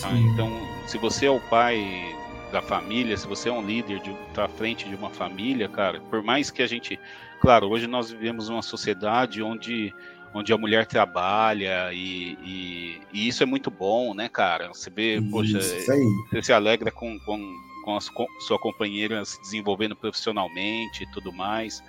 [0.00, 0.10] Tá?
[0.12, 0.50] Então,
[0.86, 2.16] se você é o pai
[2.50, 6.00] da família, se você é um líder de tá à frente de uma família, cara,
[6.08, 6.98] por mais que a gente,
[7.40, 9.92] claro, hoje nós vivemos uma sociedade onde
[10.34, 14.68] onde a mulher trabalha e, e, e, isso é muito bom, né, cara?
[14.68, 15.92] Você vê, isso, poxa, isso
[16.30, 17.40] você se alegra com, com,
[17.84, 21.82] com a sua companheira se desenvolvendo profissionalmente e tudo mais.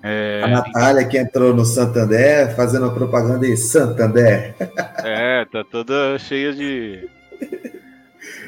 [0.00, 4.54] É, a Natália que entrou no Santander fazendo a propaganda em Santander.
[5.04, 7.08] É, tá toda cheia de,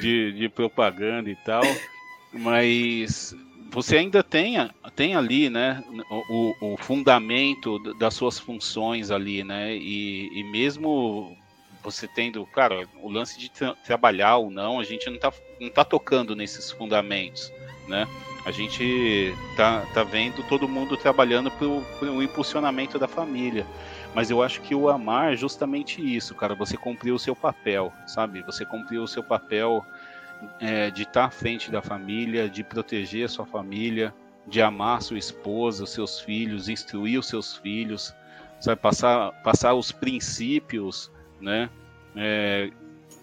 [0.01, 1.63] de, de propaganda e tal,
[2.33, 3.35] mas
[3.71, 4.57] você ainda tem,
[4.97, 5.83] tem ali, né,
[6.29, 11.37] o, o, fundamento das suas funções ali, né, e, e mesmo
[11.83, 15.71] você tendo, cara, o lance de tra trabalhar ou não, a gente não tá, não
[15.71, 17.53] tá tocando nesses fundamentos,
[17.87, 18.09] né,
[18.45, 23.66] a gente tá, tá vendo todo mundo trabalhando pro, pro impulsionamento da família,
[24.14, 27.93] mas eu acho que o amar é justamente isso, cara, você cumpriu o seu papel,
[28.07, 29.87] sabe, você cumpriu o seu papel
[30.61, 34.14] é, de estar à frente da família, de proteger a sua família,
[34.47, 38.14] de amar sua esposa, os seus filhos, instruir os seus filhos,
[38.61, 41.11] sabe, passar, passar os princípios,
[41.41, 41.70] né?
[42.16, 42.70] É,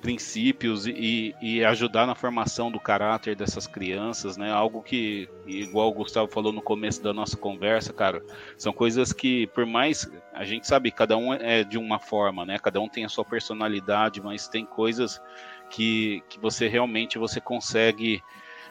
[0.02, 4.52] princípios e, e, ajudar na formação do caráter dessas crianças, né?
[4.52, 8.24] Algo que, igual o Gustavo falou no começo da nossa conversa, cara,
[8.58, 12.60] são coisas que, por mais a gente sabe, cada um é de uma forma, né?
[12.60, 15.22] Cada um tem a sua personalidade, mas tem coisas
[15.70, 18.24] que, que você realmente você consegue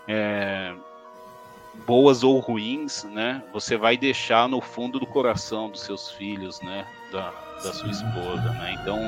[0.09, 0.75] é,
[1.87, 3.43] boas ou ruins, né?
[3.53, 6.87] Você vai deixar no fundo do coração dos seus filhos, né?
[7.13, 7.33] Da,
[7.63, 8.77] da sua esposa, né?
[8.81, 8.99] Então,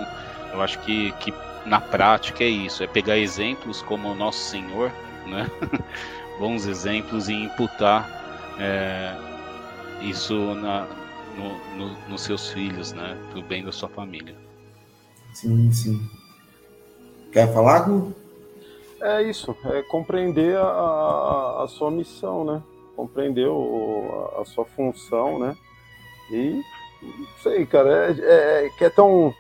[0.53, 1.33] eu acho que, que
[1.65, 4.93] na prática é isso, é pegar exemplos como o nosso Senhor,
[5.27, 5.47] né?
[6.39, 8.09] bons exemplos e imputar
[8.59, 9.15] é,
[10.03, 10.87] isso na,
[11.37, 13.17] no, no, nos seus filhos, né?
[13.31, 14.35] Pro bem da sua família.
[15.33, 16.01] Sim, sim.
[17.33, 18.13] Quer falar, Gu?
[19.01, 22.63] É isso, é compreender a, a, sua missão, né?
[22.97, 25.57] Compreender o, a, a, sua função, né?
[26.33, 26.61] E
[27.01, 29.33] não sei, cara, é, é, é que é tão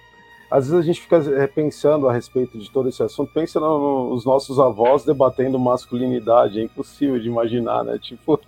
[0.50, 4.24] às vezes a gente fica eh, pensando a respeito de todo esse assunto, pensa nos
[4.24, 7.98] nossos avós debatendo masculinidade, é impossível de imaginar, né?
[8.00, 8.40] Tipo,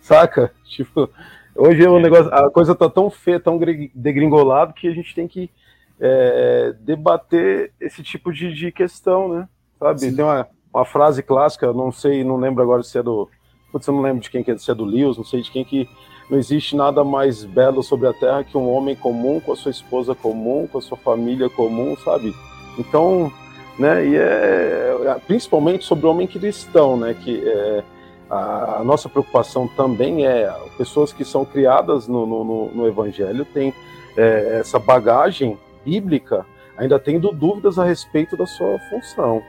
[0.00, 0.52] saca?
[0.64, 1.10] Tipo,
[1.54, 2.02] hoje o é.
[2.02, 3.58] negócio, a coisa tá tão feia, tão
[3.92, 5.50] degringolado que a gente tem que
[6.00, 9.48] é, debater esse tipo de, de questão, né?
[9.78, 10.00] Sabe?
[10.00, 10.16] Sim.
[10.16, 13.28] Tem uma, uma frase clássica, não sei, não lembro agora se é do.
[13.72, 15.50] Putz, eu não lembro de quem que é, se é do Lewis, não sei de
[15.50, 15.88] quem que
[16.30, 19.70] não existe nada mais belo sobre a terra que um homem comum com a sua
[19.70, 22.34] esposa comum, com a sua família comum, sabe?
[22.78, 23.32] Então,
[23.78, 27.84] né, e é, é principalmente sobre o homem cristão, né, que é,
[28.28, 33.72] a, a, nossa preocupação também é pessoas que são criadas no, no, no Evangelho têm
[34.16, 35.56] é, essa bagagem
[35.86, 36.44] bíblica,
[36.76, 39.40] ainda tendo dúvidas a respeito da sua função.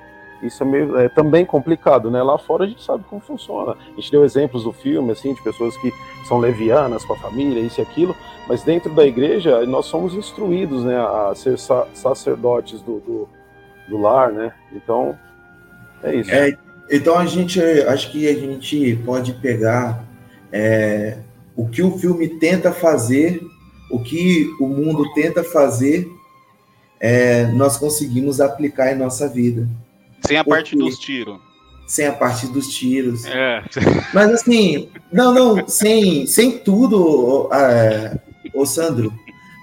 [0.42, 2.22] Isso é, meio, é também complicado, né?
[2.22, 3.72] Lá fora a gente sabe como funciona.
[3.72, 5.92] A gente deu exemplos do filme, assim, de pessoas que
[6.28, 8.16] são levianas com a família, isso e aquilo,
[8.48, 13.30] mas dentro da igreja nós somos instruídos, né, a ser sa sacerdotes do, do,
[13.90, 14.54] do, lar, né?
[14.72, 15.18] Então,
[16.04, 16.32] é isso.
[16.32, 16.56] É,
[16.92, 20.06] então a gente, acho que a gente pode pegar
[20.52, 21.18] é,
[21.56, 23.42] o que o filme tenta fazer,
[23.90, 26.08] o que o mundo tenta fazer,
[27.00, 29.68] é, nós conseguimos aplicar em nossa vida.
[30.26, 31.40] Sem a parte dos tiros.
[31.88, 33.26] Sem a parte dos tiros.
[33.26, 33.64] É.
[34.14, 38.18] Mas assim, não, não, sem, sem tudo, é,
[38.54, 39.14] ô Sandro.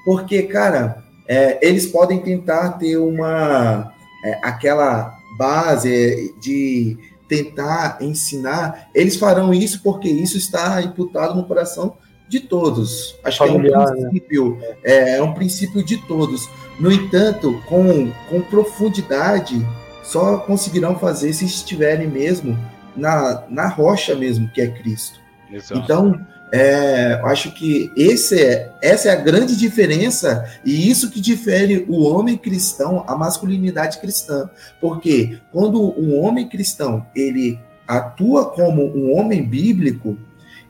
[0.04, 3.92] Porque, cara, é, eles podem tentar ter uma.
[4.24, 6.96] É, aquela base de
[7.28, 8.88] tentar ensinar.
[8.94, 11.96] Eles farão isso porque isso está imputado no coração
[12.28, 13.16] de todos.
[13.22, 14.08] Acho Familiar, que é um né?
[14.08, 14.76] princípio, né?
[14.82, 16.48] é, é um princípio de todos.
[16.78, 19.64] No entanto, com, com profundidade
[20.02, 22.58] só conseguirão fazer se estiverem mesmo
[22.96, 25.18] na, na rocha mesmo, que é Cristo.
[25.50, 25.80] Exato.
[25.80, 26.20] Então,
[26.52, 32.04] é, acho que esse é, essa é a grande diferença e isso que difere o
[32.04, 34.48] homem cristão, a masculinidade cristã.
[34.80, 37.58] Porque quando um homem cristão ele
[37.88, 40.16] atua como um homem bíblico,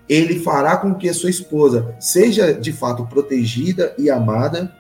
[0.09, 4.75] ele fará com que a sua esposa seja de fato protegida e amada.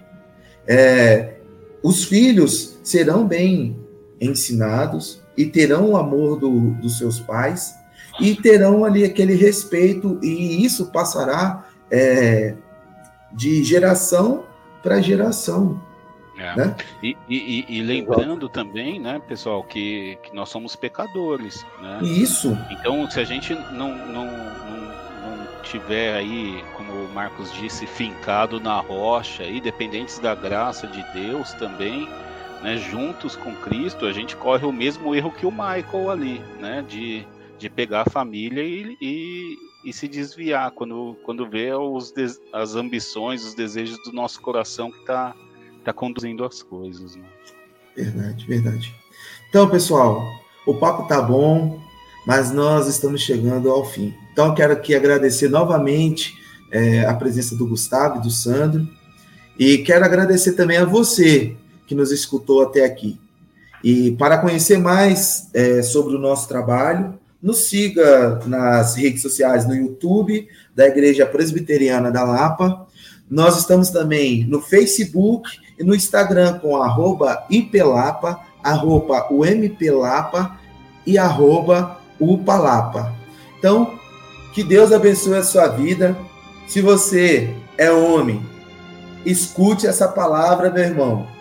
[0.66, 1.35] É,
[1.83, 3.79] os filhos serão bem
[4.20, 7.75] ensinados e terão o amor do, dos seus pais
[8.20, 12.55] e terão ali aquele respeito e isso passará é,
[13.33, 14.45] de geração
[14.83, 15.81] para geração.
[16.37, 16.57] É.
[16.57, 16.77] Né?
[17.03, 21.64] E, e, e, lembrando também, né, pessoal, que, que nós somos pecadores.
[21.81, 22.01] Né?
[22.03, 22.59] Isso.
[22.70, 24.84] Então, se a gente não, não, não, não
[25.64, 31.52] tiver aí, como o Marcos disse, fincado na rocha, e dependentes da graça de Deus
[31.54, 32.08] também,
[32.62, 36.84] né, juntos com Cristo, a gente corre o mesmo erro que o Michael ali, né,
[36.86, 37.26] de,
[37.58, 42.12] de pegar a família e, e, e se desviar quando, quando vê os,
[42.52, 45.34] as ambições, os desejos do nosso coração que está
[45.84, 47.16] tá conduzindo as coisas.
[47.16, 47.24] Né?
[47.94, 48.94] Verdade, verdade.
[49.50, 50.26] Então, pessoal,
[50.66, 51.84] o papo tá bom,
[52.27, 54.14] mas nós estamos chegando ao fim.
[54.33, 56.35] Então, quero aqui agradecer novamente
[56.70, 58.89] é, a presença do Gustavo e do Sandro.
[59.59, 61.57] E quero agradecer também a você
[61.87, 63.20] que nos escutou até aqui.
[63.83, 69.75] E para conhecer mais é, sobre o nosso trabalho, nos siga nas redes sociais, no
[69.75, 72.87] YouTube da Igreja Presbiteriana da Lapa.
[73.31, 80.59] Nós estamos também no Facebook e no Instagram com arroba IPLAPA, arroba UMPLAPA
[81.07, 83.12] e arroba UPALAPA.
[83.58, 83.98] Então,
[84.52, 86.16] que Deus abençoe a sua vida.
[86.66, 88.44] Se você é homem,
[89.24, 91.34] escute essa palavra, meu irmão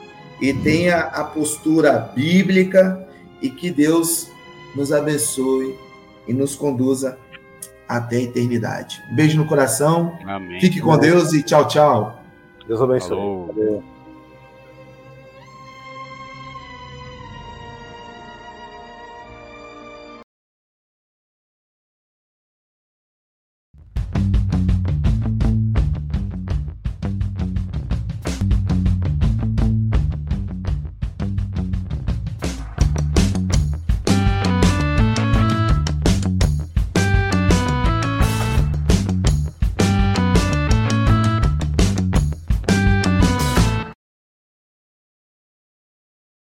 [0.43, 3.07] e tenha a postura bíblica
[3.41, 4.29] e que Deus
[4.75, 5.73] nos abençoe
[6.27, 7.17] e nos conduza
[7.87, 9.01] até a eternidade.
[9.09, 10.17] Um beijo no coração.
[10.25, 10.59] Amém.
[10.59, 12.19] Fique com Deus e tchau, tchau.
[12.67, 13.81] Deus abençoe.